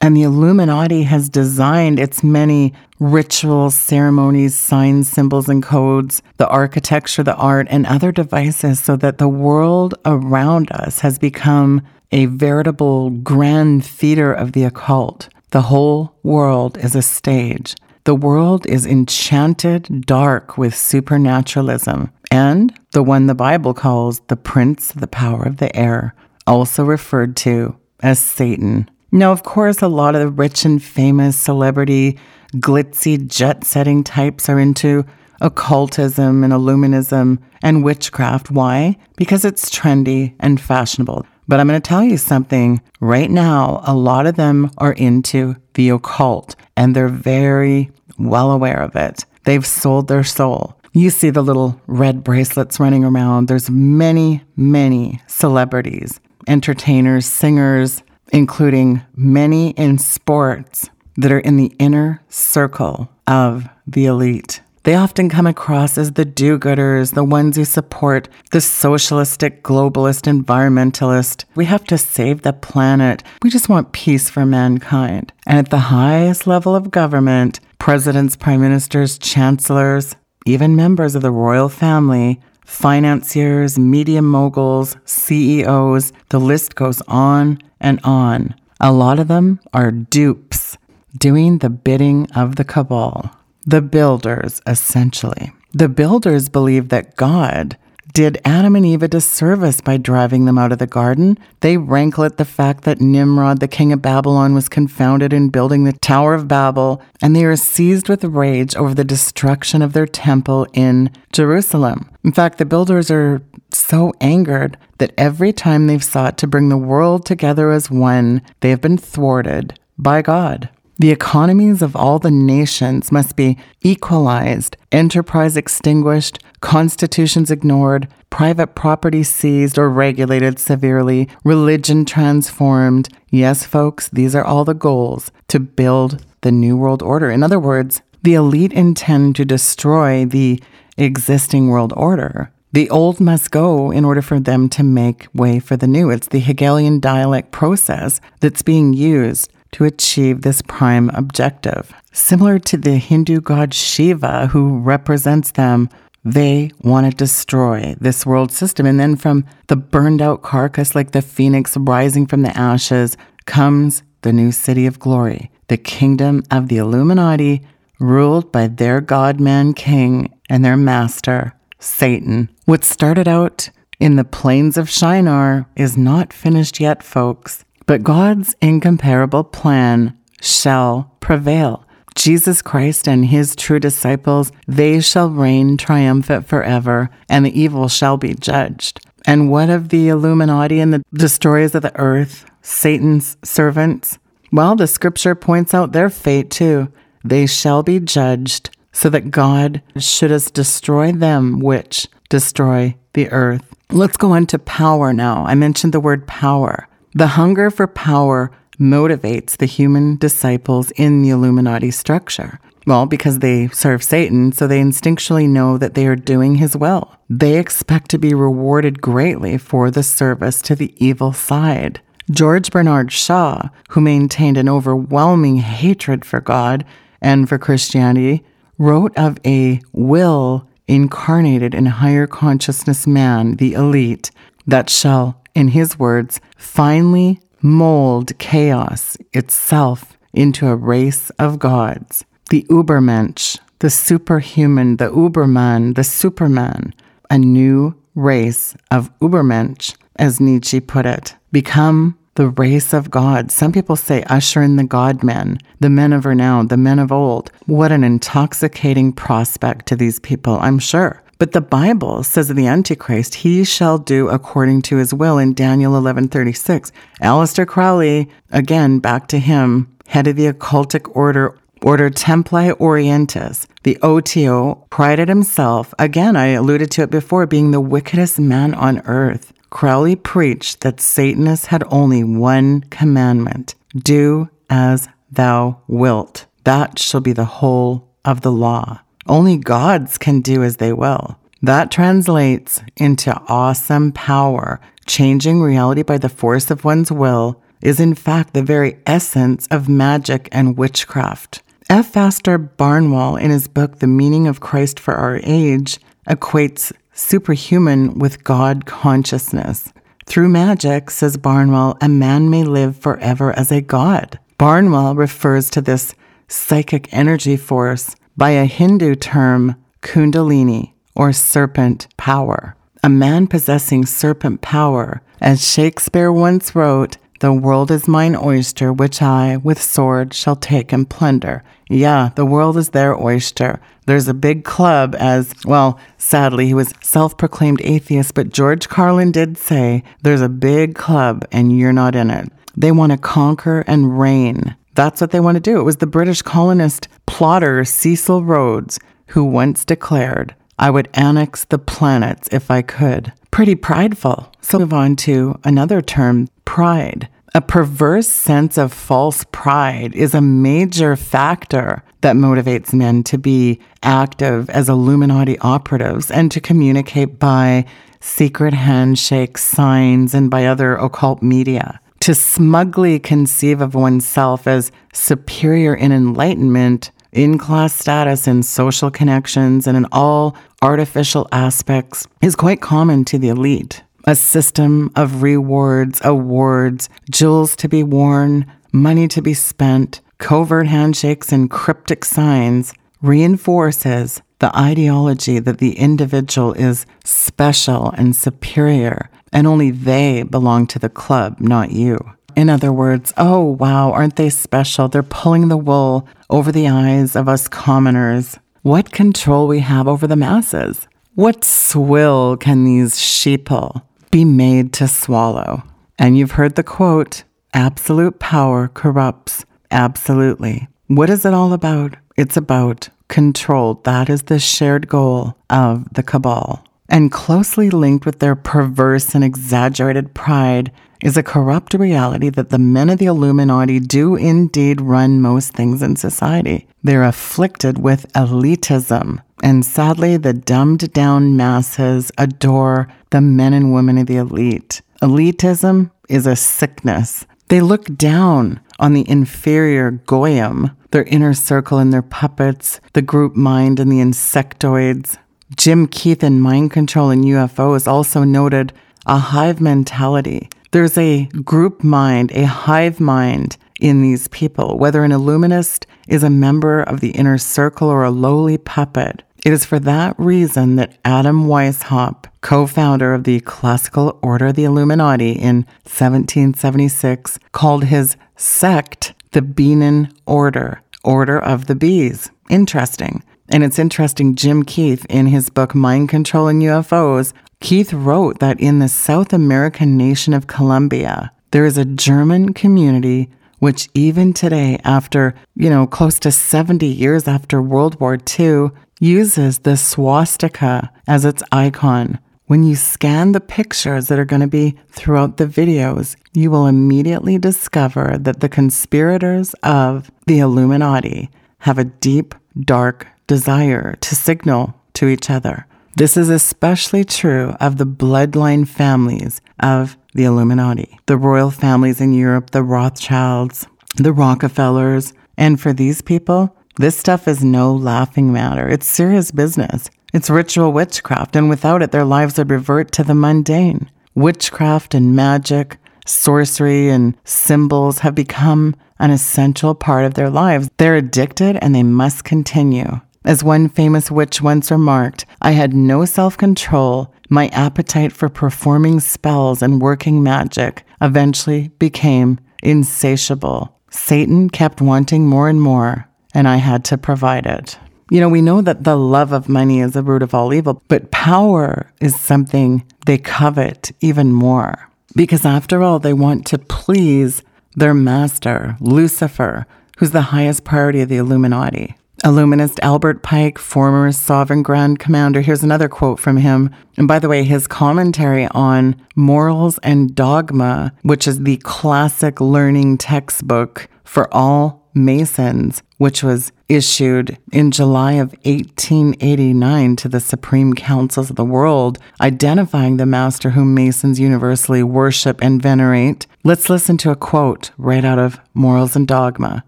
And 0.00 0.14
the 0.14 0.24
Illuminati 0.24 1.04
has 1.04 1.30
designed 1.30 1.98
its 1.98 2.22
many 2.22 2.74
rituals, 3.00 3.74
ceremonies, 3.74 4.54
signs, 4.54 5.08
symbols, 5.08 5.48
and 5.48 5.62
codes, 5.62 6.20
the 6.36 6.48
architecture, 6.48 7.22
the 7.22 7.36
art, 7.36 7.66
and 7.70 7.86
other 7.86 8.12
devices 8.12 8.80
so 8.80 8.96
that 8.96 9.16
the 9.16 9.28
world 9.28 9.94
around 10.04 10.70
us 10.72 11.00
has 11.00 11.18
become 11.18 11.80
a 12.12 12.26
veritable 12.26 13.10
grand 13.10 13.84
theater 13.84 14.32
of 14.32 14.52
the 14.52 14.64
occult. 14.64 15.28
The 15.52 15.62
whole 15.62 16.14
world 16.22 16.76
is 16.78 16.94
a 16.94 17.02
stage. 17.02 17.74
The 18.04 18.14
world 18.14 18.66
is 18.66 18.84
enchanted 18.84 20.04
dark 20.04 20.58
with 20.58 20.74
supernaturalism, 20.74 22.10
and 22.30 22.78
the 22.92 23.02
one 23.02 23.28
the 23.28 23.34
Bible 23.34 23.72
calls 23.72 24.20
the 24.28 24.36
prince 24.36 24.90
of 24.94 25.00
the 25.00 25.06
power 25.06 25.44
of 25.44 25.56
the 25.56 25.74
air, 25.74 26.14
also 26.46 26.84
referred 26.84 27.34
to 27.38 27.78
as 28.00 28.18
Satan. 28.18 28.90
Now, 29.10 29.32
of 29.32 29.42
course, 29.42 29.80
a 29.80 29.88
lot 29.88 30.14
of 30.14 30.20
the 30.20 30.28
rich 30.28 30.66
and 30.66 30.82
famous 30.82 31.34
celebrity, 31.34 32.18
glitzy, 32.56 33.26
jet 33.26 33.64
setting 33.64 34.04
types 34.04 34.50
are 34.50 34.58
into 34.58 35.06
occultism 35.40 36.44
and 36.44 36.52
illuminism 36.52 37.38
and 37.62 37.82
witchcraft. 37.82 38.50
Why? 38.50 38.98
Because 39.16 39.46
it's 39.46 39.70
trendy 39.70 40.34
and 40.40 40.60
fashionable. 40.60 41.26
But 41.46 41.60
I'm 41.60 41.68
going 41.68 41.80
to 41.80 41.88
tell 41.88 42.02
you 42.02 42.16
something 42.16 42.80
right 43.00 43.30
now. 43.30 43.82
A 43.86 43.94
lot 43.94 44.26
of 44.26 44.36
them 44.36 44.70
are 44.78 44.92
into 44.92 45.56
the 45.74 45.90
occult 45.90 46.56
and 46.76 46.94
they're 46.94 47.08
very 47.08 47.90
well 48.18 48.50
aware 48.50 48.80
of 48.80 48.96
it. 48.96 49.24
They've 49.44 49.66
sold 49.66 50.08
their 50.08 50.24
soul. 50.24 50.78
You 50.92 51.10
see 51.10 51.30
the 51.30 51.42
little 51.42 51.80
red 51.86 52.22
bracelets 52.24 52.78
running 52.78 53.04
around. 53.04 53.48
There's 53.48 53.68
many, 53.68 54.42
many 54.56 55.20
celebrities, 55.26 56.20
entertainers, 56.46 57.26
singers, 57.26 58.02
including 58.32 59.02
many 59.16 59.70
in 59.70 59.98
sports 59.98 60.88
that 61.16 61.32
are 61.32 61.40
in 61.40 61.56
the 61.56 61.72
inner 61.78 62.22
circle 62.28 63.10
of 63.26 63.68
the 63.86 64.06
elite. 64.06 64.60
They 64.84 64.94
often 64.96 65.30
come 65.30 65.46
across 65.46 65.96
as 65.96 66.12
the 66.12 66.26
do 66.26 66.58
gooders, 66.58 67.14
the 67.14 67.24
ones 67.24 67.56
who 67.56 67.64
support 67.64 68.28
the 68.50 68.60
socialistic, 68.60 69.62
globalist, 69.62 70.30
environmentalist. 70.30 71.46
We 71.54 71.64
have 71.64 71.84
to 71.84 71.96
save 71.96 72.42
the 72.42 72.52
planet. 72.52 73.22
We 73.42 73.48
just 73.48 73.70
want 73.70 73.92
peace 73.92 74.28
for 74.28 74.44
mankind. 74.44 75.32
And 75.46 75.58
at 75.58 75.70
the 75.70 75.88
highest 75.88 76.46
level 76.46 76.76
of 76.76 76.90
government, 76.90 77.60
presidents, 77.78 78.36
prime 78.36 78.60
ministers, 78.60 79.16
chancellors, 79.16 80.16
even 80.44 80.76
members 80.76 81.14
of 81.14 81.22
the 81.22 81.30
royal 81.30 81.70
family 81.70 82.40
financiers, 82.66 83.78
media 83.78 84.20
moguls, 84.20 84.96
CEOs, 85.06 86.12
the 86.28 86.40
list 86.40 86.74
goes 86.74 87.00
on 87.08 87.58
and 87.80 88.00
on. 88.04 88.54
A 88.80 88.92
lot 88.92 89.18
of 89.18 89.28
them 89.28 89.60
are 89.72 89.90
dupes 89.90 90.76
doing 91.16 91.58
the 91.58 91.70
bidding 91.70 92.30
of 92.32 92.56
the 92.56 92.64
cabal, 92.64 93.30
the 93.66 93.82
builders, 93.82 94.60
essentially. 94.66 95.52
The 95.72 95.88
builders 95.88 96.48
believe 96.48 96.88
that 96.90 97.16
God 97.16 97.76
did 98.12 98.40
Adam 98.44 98.76
and 98.76 98.86
Eve 98.86 99.02
a 99.02 99.08
disservice 99.08 99.80
by 99.80 99.96
driving 99.96 100.44
them 100.44 100.56
out 100.56 100.70
of 100.70 100.78
the 100.78 100.86
garden. 100.86 101.36
They 101.60 101.76
rankle 101.76 102.22
at 102.22 102.36
the 102.36 102.44
fact 102.44 102.84
that 102.84 103.00
Nimrod, 103.00 103.58
the 103.58 103.66
king 103.66 103.92
of 103.92 104.00
Babylon, 104.02 104.54
was 104.54 104.68
confounded 104.68 105.32
in 105.32 105.48
building 105.48 105.82
the 105.82 105.94
Tower 105.94 106.32
of 106.32 106.46
Babel, 106.46 107.02
and 107.20 107.34
they 107.34 107.44
are 107.44 107.56
seized 107.56 108.08
with 108.08 108.22
rage 108.22 108.76
over 108.76 108.94
the 108.94 109.04
destruction 109.04 109.82
of 109.82 109.94
their 109.94 110.06
temple 110.06 110.66
in 110.72 111.10
Jerusalem. 111.32 112.08
In 112.22 112.30
fact, 112.30 112.58
the 112.58 112.64
builders 112.64 113.10
are 113.10 113.42
so 113.72 114.12
angered 114.20 114.78
that 114.98 115.12
every 115.18 115.52
time 115.52 115.88
they've 115.88 116.04
sought 116.04 116.38
to 116.38 116.46
bring 116.46 116.68
the 116.68 116.76
world 116.76 117.26
together 117.26 117.72
as 117.72 117.90
one, 117.90 118.42
they 118.60 118.70
have 118.70 118.80
been 118.80 118.96
thwarted 118.96 119.76
by 119.98 120.22
God. 120.22 120.68
The 120.96 121.10
economies 121.10 121.82
of 121.82 121.96
all 121.96 122.20
the 122.20 122.30
nations 122.30 123.10
must 123.10 123.34
be 123.34 123.58
equalized, 123.82 124.76
enterprise 124.92 125.56
extinguished, 125.56 126.38
constitutions 126.60 127.50
ignored, 127.50 128.06
private 128.30 128.76
property 128.76 129.24
seized 129.24 129.76
or 129.76 129.90
regulated 129.90 130.60
severely, 130.60 131.28
religion 131.42 132.04
transformed. 132.04 133.08
Yes, 133.30 133.66
folks, 133.66 134.08
these 134.08 134.36
are 134.36 134.44
all 134.44 134.64
the 134.64 134.72
goals 134.72 135.32
to 135.48 135.58
build 135.58 136.24
the 136.42 136.52
New 136.52 136.76
World 136.76 137.02
Order. 137.02 137.28
In 137.28 137.42
other 137.42 137.58
words, 137.58 138.00
the 138.22 138.34
elite 138.34 138.72
intend 138.72 139.34
to 139.36 139.44
destroy 139.44 140.24
the 140.24 140.62
existing 140.96 141.68
world 141.68 141.92
order. 141.96 142.52
The 142.72 142.88
old 142.90 143.20
must 143.20 143.50
go 143.50 143.90
in 143.90 144.04
order 144.04 144.22
for 144.22 144.38
them 144.38 144.68
to 144.70 144.82
make 144.84 145.26
way 145.34 145.58
for 145.58 145.76
the 145.76 145.86
new. 145.86 146.10
It's 146.10 146.28
the 146.28 146.40
Hegelian 146.40 147.00
dialect 147.00 147.50
process 147.50 148.20
that's 148.40 148.62
being 148.62 148.94
used 148.94 149.50
to 149.74 149.84
achieve 149.84 150.42
this 150.42 150.62
prime 150.62 151.10
objective. 151.10 151.92
Similar 152.12 152.60
to 152.60 152.76
the 152.76 152.96
Hindu 152.96 153.40
god 153.40 153.74
Shiva, 153.74 154.46
who 154.46 154.78
represents 154.78 155.50
them, 155.50 155.88
they 156.24 156.70
want 156.82 157.10
to 157.10 157.16
destroy 157.16 157.96
this 158.00 158.24
world 158.24 158.52
system. 158.52 158.86
And 158.86 159.00
then 159.00 159.16
from 159.16 159.44
the 159.66 159.76
burned 159.76 160.22
out 160.22 160.42
carcass, 160.42 160.94
like 160.94 161.10
the 161.10 161.22
phoenix 161.22 161.76
rising 161.76 162.26
from 162.26 162.42
the 162.42 162.56
ashes, 162.56 163.16
comes 163.46 164.04
the 164.22 164.32
new 164.32 164.52
city 164.52 164.86
of 164.86 165.00
glory, 165.00 165.50
the 165.66 165.76
kingdom 165.76 166.44
of 166.52 166.68
the 166.68 166.76
Illuminati, 166.76 167.60
ruled 167.98 168.52
by 168.52 168.68
their 168.68 169.00
god 169.00 169.40
man 169.40 169.74
king 169.74 170.32
and 170.48 170.64
their 170.64 170.76
master, 170.76 171.52
Satan. 171.80 172.48
What 172.64 172.84
started 172.84 173.26
out 173.26 173.68
in 173.98 174.14
the 174.14 174.24
plains 174.24 174.76
of 174.76 174.88
Shinar 174.88 175.66
is 175.74 175.96
not 175.96 176.32
finished 176.32 176.78
yet, 176.78 177.02
folks. 177.02 177.64
But 177.86 178.02
God's 178.02 178.54
incomparable 178.60 179.44
plan 179.44 180.16
shall 180.40 181.16
prevail. 181.20 181.84
Jesus 182.14 182.62
Christ 182.62 183.08
and 183.08 183.26
his 183.26 183.56
true 183.56 183.80
disciples, 183.80 184.52
they 184.68 185.00
shall 185.00 185.28
reign 185.28 185.76
triumphant 185.76 186.46
forever, 186.46 187.10
and 187.28 187.44
the 187.44 187.60
evil 187.60 187.88
shall 187.88 188.16
be 188.16 188.34
judged. 188.34 189.04
And 189.26 189.50
what 189.50 189.70
of 189.70 189.88
the 189.88 190.08
Illuminati 190.08 190.80
and 190.80 190.92
the 190.92 191.02
destroyers 191.12 191.74
of 191.74 191.82
the 191.82 191.98
earth, 191.98 192.44
Satan's 192.62 193.36
servants? 193.42 194.18
Well, 194.52 194.76
the 194.76 194.86
scripture 194.86 195.34
points 195.34 195.74
out 195.74 195.92
their 195.92 196.08
fate 196.08 196.50
too. 196.50 196.92
They 197.24 197.46
shall 197.46 197.82
be 197.82 197.98
judged, 197.98 198.70
so 198.92 199.10
that 199.10 199.30
God 199.32 199.82
should 199.98 200.30
us 200.30 200.50
destroy 200.50 201.10
them 201.10 201.58
which 201.58 202.06
destroy 202.28 202.94
the 203.14 203.28
earth. 203.30 203.74
Let's 203.90 204.16
go 204.16 204.32
on 204.32 204.46
to 204.46 204.58
power 204.58 205.12
now. 205.12 205.44
I 205.44 205.54
mentioned 205.54 205.92
the 205.92 206.00
word 206.00 206.26
power. 206.26 206.86
The 207.16 207.28
hunger 207.28 207.70
for 207.70 207.86
power 207.86 208.50
motivates 208.78 209.56
the 209.56 209.66
human 209.66 210.16
disciples 210.16 210.90
in 210.92 211.22
the 211.22 211.30
Illuminati 211.30 211.92
structure. 211.92 212.58
Well, 212.86 213.06
because 213.06 213.38
they 213.38 213.68
serve 213.68 214.02
Satan, 214.02 214.50
so 214.50 214.66
they 214.66 214.80
instinctually 214.80 215.48
know 215.48 215.78
that 215.78 215.94
they 215.94 216.06
are 216.06 216.16
doing 216.16 216.56
his 216.56 216.76
will. 216.76 217.14
They 217.30 217.56
expect 217.56 218.10
to 218.10 218.18
be 218.18 218.34
rewarded 218.34 219.00
greatly 219.00 219.58
for 219.58 219.90
the 219.90 220.02
service 220.02 220.60
to 220.62 220.74
the 220.74 220.92
evil 221.02 221.32
side. 221.32 222.00
George 222.30 222.70
Bernard 222.70 223.12
Shaw, 223.12 223.68
who 223.90 224.00
maintained 224.00 224.58
an 224.58 224.68
overwhelming 224.68 225.58
hatred 225.58 226.24
for 226.24 226.40
God 226.40 226.84
and 227.20 227.48
for 227.48 227.58
Christianity, 227.58 228.44
wrote 228.76 229.16
of 229.16 229.38
a 229.46 229.80
will 229.92 230.68
incarnated 230.88 231.74
in 231.74 231.86
higher 231.86 232.26
consciousness 232.26 233.06
man, 233.06 233.56
the 233.56 233.74
elite, 233.74 234.30
that 234.66 234.90
shall 234.90 235.40
in 235.54 235.68
his 235.68 235.98
words, 235.98 236.40
finally 236.56 237.40
mold 237.62 238.36
chaos 238.38 239.16
itself 239.32 240.16
into 240.32 240.68
a 240.68 240.76
race 240.76 241.30
of 241.38 241.58
gods. 241.58 242.24
The 242.50 242.64
Ubermensch, 242.64 243.58
the 243.78 243.90
superhuman, 243.90 244.96
the 244.96 245.10
Uberman, 245.10 245.94
the 245.94 246.04
Superman, 246.04 246.94
a 247.30 247.38
new 247.38 247.94
race 248.14 248.76
of 248.90 249.16
Ubermensch, 249.20 249.96
as 250.16 250.40
Nietzsche 250.40 250.80
put 250.80 251.06
it, 251.06 251.34
become 251.52 252.16
the 252.34 252.48
race 252.48 252.92
of 252.92 253.10
gods. 253.10 253.54
Some 253.54 253.72
people 253.72 253.96
say 253.96 254.22
usher 254.24 254.62
in 254.62 254.76
the 254.76 254.84
god 254.84 255.22
men, 255.22 255.58
the 255.80 255.90
men 255.90 256.12
of 256.12 256.26
renown, 256.26 256.68
the 256.68 256.76
men 256.76 256.98
of 256.98 257.12
old. 257.12 257.50
What 257.66 257.92
an 257.92 258.04
intoxicating 258.04 259.12
prospect 259.12 259.86
to 259.86 259.96
these 259.96 260.18
people, 260.18 260.58
I'm 260.60 260.78
sure. 260.78 261.22
But 261.38 261.52
the 261.52 261.60
Bible 261.60 262.22
says 262.22 262.50
of 262.50 262.56
the 262.56 262.66
Antichrist, 262.66 263.36
he 263.36 263.64
shall 263.64 263.98
do 263.98 264.28
according 264.28 264.82
to 264.82 264.96
his 264.96 265.12
will 265.12 265.38
in 265.38 265.54
Daniel 265.54 265.94
11:36. 265.94 266.92
Aleister 267.20 267.66
Crowley, 267.66 268.28
again 268.50 268.98
back 268.98 269.26
to 269.28 269.38
him, 269.38 269.88
head 270.06 270.26
of 270.26 270.36
the 270.36 270.52
occultic 270.52 271.10
order 271.14 271.56
Order 271.82 272.08
Templi 272.08 272.72
Orientis. 272.78 273.66
The 273.82 273.98
OTO 274.00 274.86
prided 274.88 275.28
himself, 275.28 275.92
again, 275.98 276.34
I 276.34 276.46
alluded 276.46 276.90
to 276.92 277.02
it 277.02 277.10
before, 277.10 277.46
being 277.46 277.72
the 277.72 277.80
wickedest 277.80 278.40
man 278.40 278.72
on 278.72 279.02
earth. 279.04 279.52
Crowley 279.68 280.16
preached 280.16 280.80
that 280.80 280.98
Satanists 280.98 281.66
had 281.66 281.84
only 281.90 282.24
one 282.24 282.80
commandment 282.88 283.74
do 283.94 284.48
as 284.70 285.08
thou 285.30 285.80
wilt. 285.86 286.46
That 286.64 286.98
shall 286.98 287.20
be 287.20 287.34
the 287.34 287.44
whole 287.44 288.08
of 288.24 288.40
the 288.40 288.52
law. 288.52 289.00
Only 289.26 289.56
gods 289.56 290.18
can 290.18 290.40
do 290.40 290.62
as 290.62 290.76
they 290.76 290.92
will. 290.92 291.38
That 291.62 291.90
translates 291.90 292.82
into 292.96 293.32
awesome 293.48 294.12
power. 294.12 294.80
Changing 295.06 295.62
reality 295.62 296.02
by 296.02 296.18
the 296.18 296.28
force 296.28 296.70
of 296.70 296.84
one's 296.84 297.10
will 297.10 297.62
is, 297.80 298.00
in 298.00 298.14
fact, 298.14 298.54
the 298.54 298.62
very 298.62 298.98
essence 299.06 299.66
of 299.70 299.88
magic 299.88 300.48
and 300.52 300.76
witchcraft. 300.76 301.62
F. 301.88 302.16
Aster 302.16 302.58
Barnwell, 302.58 303.36
in 303.36 303.50
his 303.50 303.68
book 303.68 303.98
The 303.98 304.06
Meaning 304.06 304.46
of 304.46 304.60
Christ 304.60 304.98
for 304.98 305.14
Our 305.14 305.40
Age, 305.42 305.98
equates 306.28 306.92
superhuman 307.12 308.18
with 308.18 308.44
God 308.44 308.86
consciousness. 308.86 309.92
Through 310.26 310.48
magic, 310.48 311.10
says 311.10 311.36
Barnwell, 311.36 311.98
a 312.00 312.08
man 312.08 312.48
may 312.48 312.64
live 312.64 312.96
forever 312.96 313.52
as 313.52 313.70
a 313.70 313.82
god. 313.82 314.38
Barnwell 314.56 315.14
refers 315.14 315.68
to 315.70 315.80
this 315.80 316.14
psychic 316.48 317.12
energy 317.12 317.56
force 317.56 318.16
by 318.36 318.50
a 318.50 318.64
Hindu 318.64 319.14
term, 319.16 319.76
kundalini, 320.02 320.92
or 321.14 321.32
serpent 321.32 322.08
power. 322.16 322.76
A 323.02 323.08
man 323.08 323.46
possessing 323.46 324.06
serpent 324.06 324.60
power, 324.60 325.22
as 325.40 325.66
Shakespeare 325.66 326.32
once 326.32 326.74
wrote, 326.74 327.18
the 327.40 327.52
world 327.52 327.90
is 327.90 328.08
mine 328.08 328.36
oyster, 328.36 328.92
which 328.92 329.20
I 329.20 329.58
with 329.58 329.82
sword 329.82 330.32
shall 330.32 330.56
take 330.56 330.92
and 330.92 331.08
plunder. 331.08 331.62
Yeah, 331.90 332.30
the 332.36 332.46
world 332.46 332.78
is 332.78 332.90
their 332.90 333.14
oyster. 333.20 333.80
There's 334.06 334.28
a 334.28 334.34
big 334.34 334.64
club, 334.64 335.14
as 335.18 335.52
well, 335.64 335.98
sadly, 336.16 336.66
he 336.66 336.74
was 336.74 336.94
self 337.02 337.36
proclaimed 337.36 337.82
atheist, 337.82 338.34
but 338.34 338.50
George 338.50 338.88
Carlin 338.88 339.32
did 339.32 339.58
say 339.58 340.02
there's 340.22 340.40
a 340.40 340.48
big 340.48 340.94
club 340.94 341.44
and 341.52 341.76
you're 341.76 341.92
not 341.92 342.14
in 342.14 342.30
it. 342.30 342.50
They 342.76 342.92
want 342.92 343.12
to 343.12 343.18
conquer 343.18 343.84
and 343.86 344.18
reign. 344.18 344.76
That's 344.94 345.20
what 345.20 345.30
they 345.30 345.40
want 345.40 345.56
to 345.56 345.60
do. 345.60 345.80
It 345.80 345.84
was 345.84 345.96
the 345.96 346.06
British 346.06 346.42
colonist 346.42 347.08
plotter 347.26 347.84
Cecil 347.84 348.44
Rhodes 348.44 348.98
who 349.28 349.44
once 349.44 349.84
declared, 349.84 350.54
I 350.78 350.90
would 350.90 351.08
annex 351.14 351.64
the 351.64 351.78
planets 351.78 352.48
if 352.52 352.70
I 352.70 352.82
could. 352.82 353.32
Pretty 353.50 353.74
prideful. 353.74 354.52
So 354.60 354.78
move 354.78 354.92
on 354.92 355.16
to 355.16 355.58
another 355.64 356.00
term, 356.00 356.48
pride. 356.64 357.28
A 357.54 357.60
perverse 357.60 358.26
sense 358.26 358.76
of 358.76 358.92
false 358.92 359.44
pride 359.52 360.14
is 360.16 360.34
a 360.34 360.40
major 360.40 361.14
factor 361.14 362.02
that 362.22 362.34
motivates 362.34 362.92
men 362.92 363.22
to 363.24 363.38
be 363.38 363.80
active 364.02 364.68
as 364.70 364.88
Illuminati 364.88 365.58
operatives 365.60 366.32
and 366.32 366.50
to 366.50 366.60
communicate 366.60 367.38
by 367.38 367.84
secret 368.20 368.74
handshake 368.74 369.56
signs 369.56 370.34
and 370.34 370.50
by 370.50 370.66
other 370.66 370.96
occult 370.96 371.42
media. 371.42 372.00
To 372.24 372.34
smugly 372.34 373.18
conceive 373.18 373.82
of 373.82 373.94
oneself 373.94 374.66
as 374.66 374.90
superior 375.12 375.94
in 375.94 376.10
enlightenment, 376.10 377.10
in 377.32 377.58
class 377.58 377.92
status, 377.92 378.48
in 378.48 378.62
social 378.62 379.10
connections, 379.10 379.86
and 379.86 379.94
in 379.94 380.06
all 380.10 380.56
artificial 380.80 381.46
aspects 381.52 382.26
is 382.40 382.56
quite 382.56 382.80
common 382.80 383.26
to 383.26 383.38
the 383.38 383.50
elite. 383.50 384.02
A 384.26 384.34
system 384.34 385.10
of 385.14 385.42
rewards, 385.42 386.22
awards, 386.24 387.10
jewels 387.30 387.76
to 387.76 387.90
be 387.90 388.02
worn, 388.02 388.64
money 388.90 389.28
to 389.28 389.42
be 389.42 389.52
spent, 389.52 390.22
covert 390.38 390.86
handshakes, 390.86 391.52
and 391.52 391.70
cryptic 391.70 392.24
signs 392.24 392.94
reinforces 393.20 394.40
the 394.64 394.78
ideology 394.78 395.58
that 395.58 395.76
the 395.76 395.92
individual 395.98 396.72
is 396.72 397.04
special 397.22 398.10
and 398.12 398.34
superior, 398.34 399.28
and 399.52 399.66
only 399.66 399.90
they 399.90 400.42
belong 400.42 400.86
to 400.86 400.98
the 400.98 401.10
club, 401.10 401.60
not 401.60 401.90
you. 401.90 402.16
In 402.56 402.70
other 402.70 402.90
words, 402.90 403.34
oh 403.36 403.62
wow, 403.62 404.10
aren't 404.10 404.36
they 404.36 404.48
special? 404.48 405.06
They're 405.06 405.22
pulling 405.22 405.68
the 405.68 405.76
wool 405.76 406.26
over 406.48 406.72
the 406.72 406.88
eyes 406.88 407.36
of 407.36 407.46
us 407.46 407.68
commoners. 407.68 408.58
What 408.80 409.12
control 409.12 409.68
we 409.68 409.80
have 409.80 410.08
over 410.08 410.26
the 410.26 410.34
masses. 410.34 411.08
What 411.34 411.62
swill 411.62 412.56
can 412.56 412.84
these 412.84 413.16
sheeple 413.16 414.00
be 414.30 414.46
made 414.46 414.94
to 414.94 415.08
swallow. 415.08 415.82
And 416.18 416.38
you've 416.38 416.52
heard 416.52 416.76
the 416.76 416.82
quote 416.82 417.44
absolute 417.74 418.38
power 418.38 418.88
corrupts. 418.88 419.66
Absolutely. 419.90 420.88
What 421.08 421.28
is 421.28 421.44
it 421.44 421.52
all 421.52 421.74
about? 421.74 422.16
It's 422.38 422.56
about 422.56 423.10
control. 423.28 424.00
That 424.04 424.28
is 424.28 424.44
the 424.44 424.58
shared 424.58 425.08
goal 425.08 425.56
of 425.70 426.12
the 426.14 426.22
cabal. 426.22 426.84
And 427.08 427.30
closely 427.30 427.90
linked 427.90 428.24
with 428.24 428.38
their 428.38 428.56
perverse 428.56 429.34
and 429.34 429.44
exaggerated 429.44 430.34
pride 430.34 430.90
is 431.22 431.36
a 431.36 431.42
corrupt 431.42 431.94
reality 431.94 432.50
that 432.50 432.70
the 432.70 432.78
men 432.78 433.08
of 433.08 433.18
the 433.18 433.26
Illuminati 433.26 434.00
do 434.00 434.36
indeed 434.36 435.00
run 435.00 435.40
most 435.40 435.72
things 435.72 436.02
in 436.02 436.16
society. 436.16 436.86
They're 437.02 437.22
afflicted 437.22 437.98
with 437.98 438.30
elitism, 438.32 439.40
and 439.62 439.84
sadly, 439.84 440.36
the 440.36 440.52
dumbed 440.52 441.12
down 441.12 441.56
masses 441.56 442.30
adore 442.36 443.08
the 443.30 443.40
men 443.40 443.72
and 443.72 443.94
women 443.94 444.18
of 444.18 444.26
the 444.26 444.36
elite. 444.36 445.00
Elitism 445.22 446.10
is 446.28 446.46
a 446.46 446.56
sickness. 446.56 447.46
They 447.68 447.80
look 447.80 448.04
down 448.16 448.80
on 448.98 449.14
the 449.14 449.28
inferior 449.28 450.10
goyim, 450.10 450.90
their 451.14 451.24
inner 451.24 451.54
circle 451.54 451.98
and 451.98 452.12
their 452.12 452.22
puppets, 452.22 453.00
the 453.12 453.22
group 453.22 453.54
mind 453.54 454.00
and 454.00 454.10
the 454.10 454.18
insectoids. 454.18 455.38
Jim 455.76 456.08
Keith 456.08 456.42
in 456.42 456.60
Mind 456.60 456.90
Control 456.90 457.30
and 457.30 457.44
UFOs 457.44 458.08
also 458.08 458.42
noted 458.42 458.92
a 459.24 459.38
hive 459.38 459.80
mentality. 459.80 460.68
There's 460.90 461.16
a 461.16 461.44
group 461.62 462.02
mind, 462.02 462.50
a 462.50 462.66
hive 462.66 463.20
mind 463.20 463.76
in 464.00 464.22
these 464.22 464.48
people, 464.48 464.98
whether 464.98 465.22
an 465.22 465.30
illuminist 465.30 466.04
is 466.26 466.42
a 466.42 466.50
member 466.50 467.00
of 467.02 467.20
the 467.20 467.30
inner 467.30 467.58
circle 467.58 468.08
or 468.08 468.24
a 468.24 468.30
lowly 468.30 468.76
puppet. 468.76 469.44
It 469.64 469.72
is 469.72 469.84
for 469.84 470.00
that 470.00 470.34
reason 470.36 470.96
that 470.96 471.16
Adam 471.24 471.68
Weishaupt, 471.68 472.46
co 472.60 472.88
founder 472.88 473.32
of 473.32 473.44
the 473.44 473.60
Classical 473.60 474.36
Order 474.42 474.66
of 474.66 474.74
the 474.74 474.84
Illuminati 474.84 475.52
in 475.52 475.86
1776, 476.02 477.60
called 477.70 478.04
his 478.04 478.36
sect 478.56 479.32
the 479.54 479.62
Bienen 479.62 480.30
Order, 480.46 481.00
Order 481.22 481.58
of 481.58 481.86
the 481.86 481.94
Bees. 481.94 482.50
Interesting. 482.68 483.42
And 483.70 483.82
it's 483.82 483.98
interesting, 483.98 484.56
Jim 484.56 484.82
Keith, 484.82 485.24
in 485.30 485.46
his 485.46 485.70
book 485.70 485.94
Mind 485.94 486.28
Control 486.28 486.68
and 486.68 486.82
UFOs, 486.82 487.54
Keith 487.80 488.12
wrote 488.12 488.58
that 488.58 488.78
in 488.80 488.98
the 488.98 489.08
South 489.08 489.52
American 489.52 490.16
nation 490.16 490.52
of 490.52 490.66
Colombia, 490.66 491.52
there 491.70 491.86
is 491.86 491.96
a 491.96 492.04
German 492.04 492.74
community 492.74 493.48
which 493.78 494.08
even 494.14 494.52
today, 494.52 494.98
after, 495.04 495.54
you 495.76 495.90
know, 495.90 496.06
close 496.06 496.38
to 496.40 496.50
70 496.50 497.06
years 497.06 497.46
after 497.46 497.80
World 497.80 498.18
War 498.20 498.38
II, 498.58 498.88
uses 499.20 499.80
the 499.80 499.96
swastika 499.96 501.12
as 501.28 501.44
its 501.44 501.62
icon. 501.70 502.38
When 502.66 502.82
you 502.82 502.96
scan 502.96 503.52
the 503.52 503.60
pictures 503.60 504.28
that 504.28 504.38
are 504.38 504.46
going 504.46 504.62
to 504.62 504.66
be 504.66 504.96
throughout 505.10 505.58
the 505.58 505.66
videos, 505.66 506.34
you 506.54 506.70
will 506.70 506.86
immediately 506.86 507.58
discover 507.58 508.38
that 508.38 508.60
the 508.60 508.70
conspirators 508.70 509.74
of 509.82 510.30
the 510.46 510.60
Illuminati 510.60 511.50
have 511.80 511.98
a 511.98 512.04
deep, 512.04 512.54
dark 512.80 513.26
desire 513.46 514.16
to 514.22 514.34
signal 514.34 514.94
to 515.12 515.28
each 515.28 515.50
other. 515.50 515.86
This 516.16 516.38
is 516.38 516.48
especially 516.48 517.22
true 517.22 517.74
of 517.80 517.98
the 517.98 518.06
bloodline 518.06 518.88
families 518.88 519.60
of 519.80 520.16
the 520.32 520.44
Illuminati, 520.44 521.18
the 521.26 521.36
royal 521.36 521.70
families 521.70 522.18
in 522.18 522.32
Europe, 522.32 522.70
the 522.70 522.82
Rothschilds, 522.82 523.86
the 524.16 524.32
Rockefellers. 524.32 525.34
And 525.58 525.78
for 525.78 525.92
these 525.92 526.22
people, 526.22 526.74
this 526.96 527.18
stuff 527.18 527.46
is 527.46 527.62
no 527.62 527.94
laughing 527.94 528.54
matter. 528.54 528.88
It's 528.88 529.06
serious 529.06 529.50
business. 529.50 530.08
It's 530.34 530.50
ritual 530.50 530.90
witchcraft, 530.90 531.54
and 531.54 531.68
without 531.68 532.02
it, 532.02 532.10
their 532.10 532.24
lives 532.24 532.58
would 532.58 532.68
revert 532.68 533.12
to 533.12 533.22
the 533.22 533.36
mundane. 533.36 534.10
Witchcraft 534.34 535.14
and 535.14 535.36
magic, 535.36 535.96
sorcery 536.26 537.08
and 537.08 537.36
symbols 537.44 538.18
have 538.18 538.34
become 538.34 538.96
an 539.20 539.30
essential 539.30 539.94
part 539.94 540.24
of 540.24 540.34
their 540.34 540.50
lives. 540.50 540.90
They're 540.96 541.14
addicted 541.14 541.76
and 541.76 541.94
they 541.94 542.02
must 542.02 542.42
continue. 542.42 543.20
As 543.44 543.62
one 543.62 543.88
famous 543.88 544.28
witch 544.28 544.60
once 544.60 544.90
remarked, 544.90 545.46
I 545.62 545.70
had 545.70 545.94
no 545.94 546.24
self 546.24 546.56
control. 546.56 547.32
My 547.48 547.68
appetite 547.68 548.32
for 548.32 548.48
performing 548.48 549.20
spells 549.20 549.82
and 549.82 550.02
working 550.02 550.42
magic 550.42 551.04
eventually 551.20 551.92
became 552.00 552.58
insatiable. 552.82 553.96
Satan 554.10 554.68
kept 554.68 555.00
wanting 555.00 555.46
more 555.46 555.68
and 555.68 555.80
more, 555.80 556.28
and 556.52 556.66
I 556.66 556.78
had 556.78 557.04
to 557.04 557.18
provide 557.18 557.66
it. 557.66 557.98
You 558.30 558.40
know, 558.40 558.48
we 558.48 558.62
know 558.62 558.80
that 558.80 559.04
the 559.04 559.16
love 559.16 559.52
of 559.52 559.68
money 559.68 560.00
is 560.00 560.12
the 560.12 560.22
root 560.22 560.42
of 560.42 560.54
all 560.54 560.72
evil, 560.72 561.02
but 561.08 561.30
power 561.30 562.10
is 562.20 562.38
something 562.40 563.04
they 563.26 563.38
covet 563.38 564.12
even 564.20 564.52
more. 564.52 565.10
Because 565.36 565.66
after 565.66 566.02
all, 566.02 566.18
they 566.18 566.32
want 566.32 566.66
to 566.66 566.78
please 566.78 567.62
their 567.96 568.14
master, 568.14 568.96
Lucifer, 569.00 569.86
who's 570.18 570.30
the 570.30 570.42
highest 570.42 570.84
priority 570.84 571.20
of 571.20 571.28
the 571.28 571.36
Illuminati. 571.36 572.14
Illuminist 572.44 573.00
Albert 573.02 573.42
Pike, 573.42 573.78
former 573.78 574.30
Sovereign 574.30 574.82
Grand 574.82 575.18
Commander. 575.18 575.62
Here's 575.62 575.82
another 575.82 576.08
quote 576.08 576.38
from 576.38 576.58
him. 576.58 576.90
And 577.16 577.26
by 577.26 577.38
the 577.38 577.48
way, 577.48 577.64
his 577.64 577.86
commentary 577.86 578.68
on 578.72 579.16
Morals 579.34 579.98
and 580.02 580.34
Dogma, 580.34 581.12
which 581.22 581.48
is 581.48 581.62
the 581.62 581.78
classic 581.78 582.60
learning 582.60 583.18
textbook 583.18 584.08
for 584.24 584.52
all 584.52 585.08
Masons, 585.14 586.02
which 586.18 586.42
was 586.42 586.70
issued 586.88 587.58
in 587.72 587.90
July 587.90 588.32
of 588.32 588.52
1889 588.64 590.16
to 590.16 590.28
the 590.28 590.40
Supreme 590.40 590.94
Councils 590.94 591.50
of 591.50 591.56
the 591.56 591.64
World, 591.64 592.18
identifying 592.40 593.16
the 593.16 593.26
master 593.26 593.70
whom 593.70 593.94
Masons 593.94 594.40
universally 594.40 595.02
worship 595.02 595.62
and 595.62 595.80
venerate. 595.80 596.46
Let's 596.62 596.90
listen 596.90 597.16
to 597.18 597.30
a 597.30 597.36
quote 597.36 597.90
right 597.96 598.24
out 598.24 598.38
of 598.38 598.58
Morals 598.74 599.16
and 599.16 599.26
Dogma. 599.26 599.84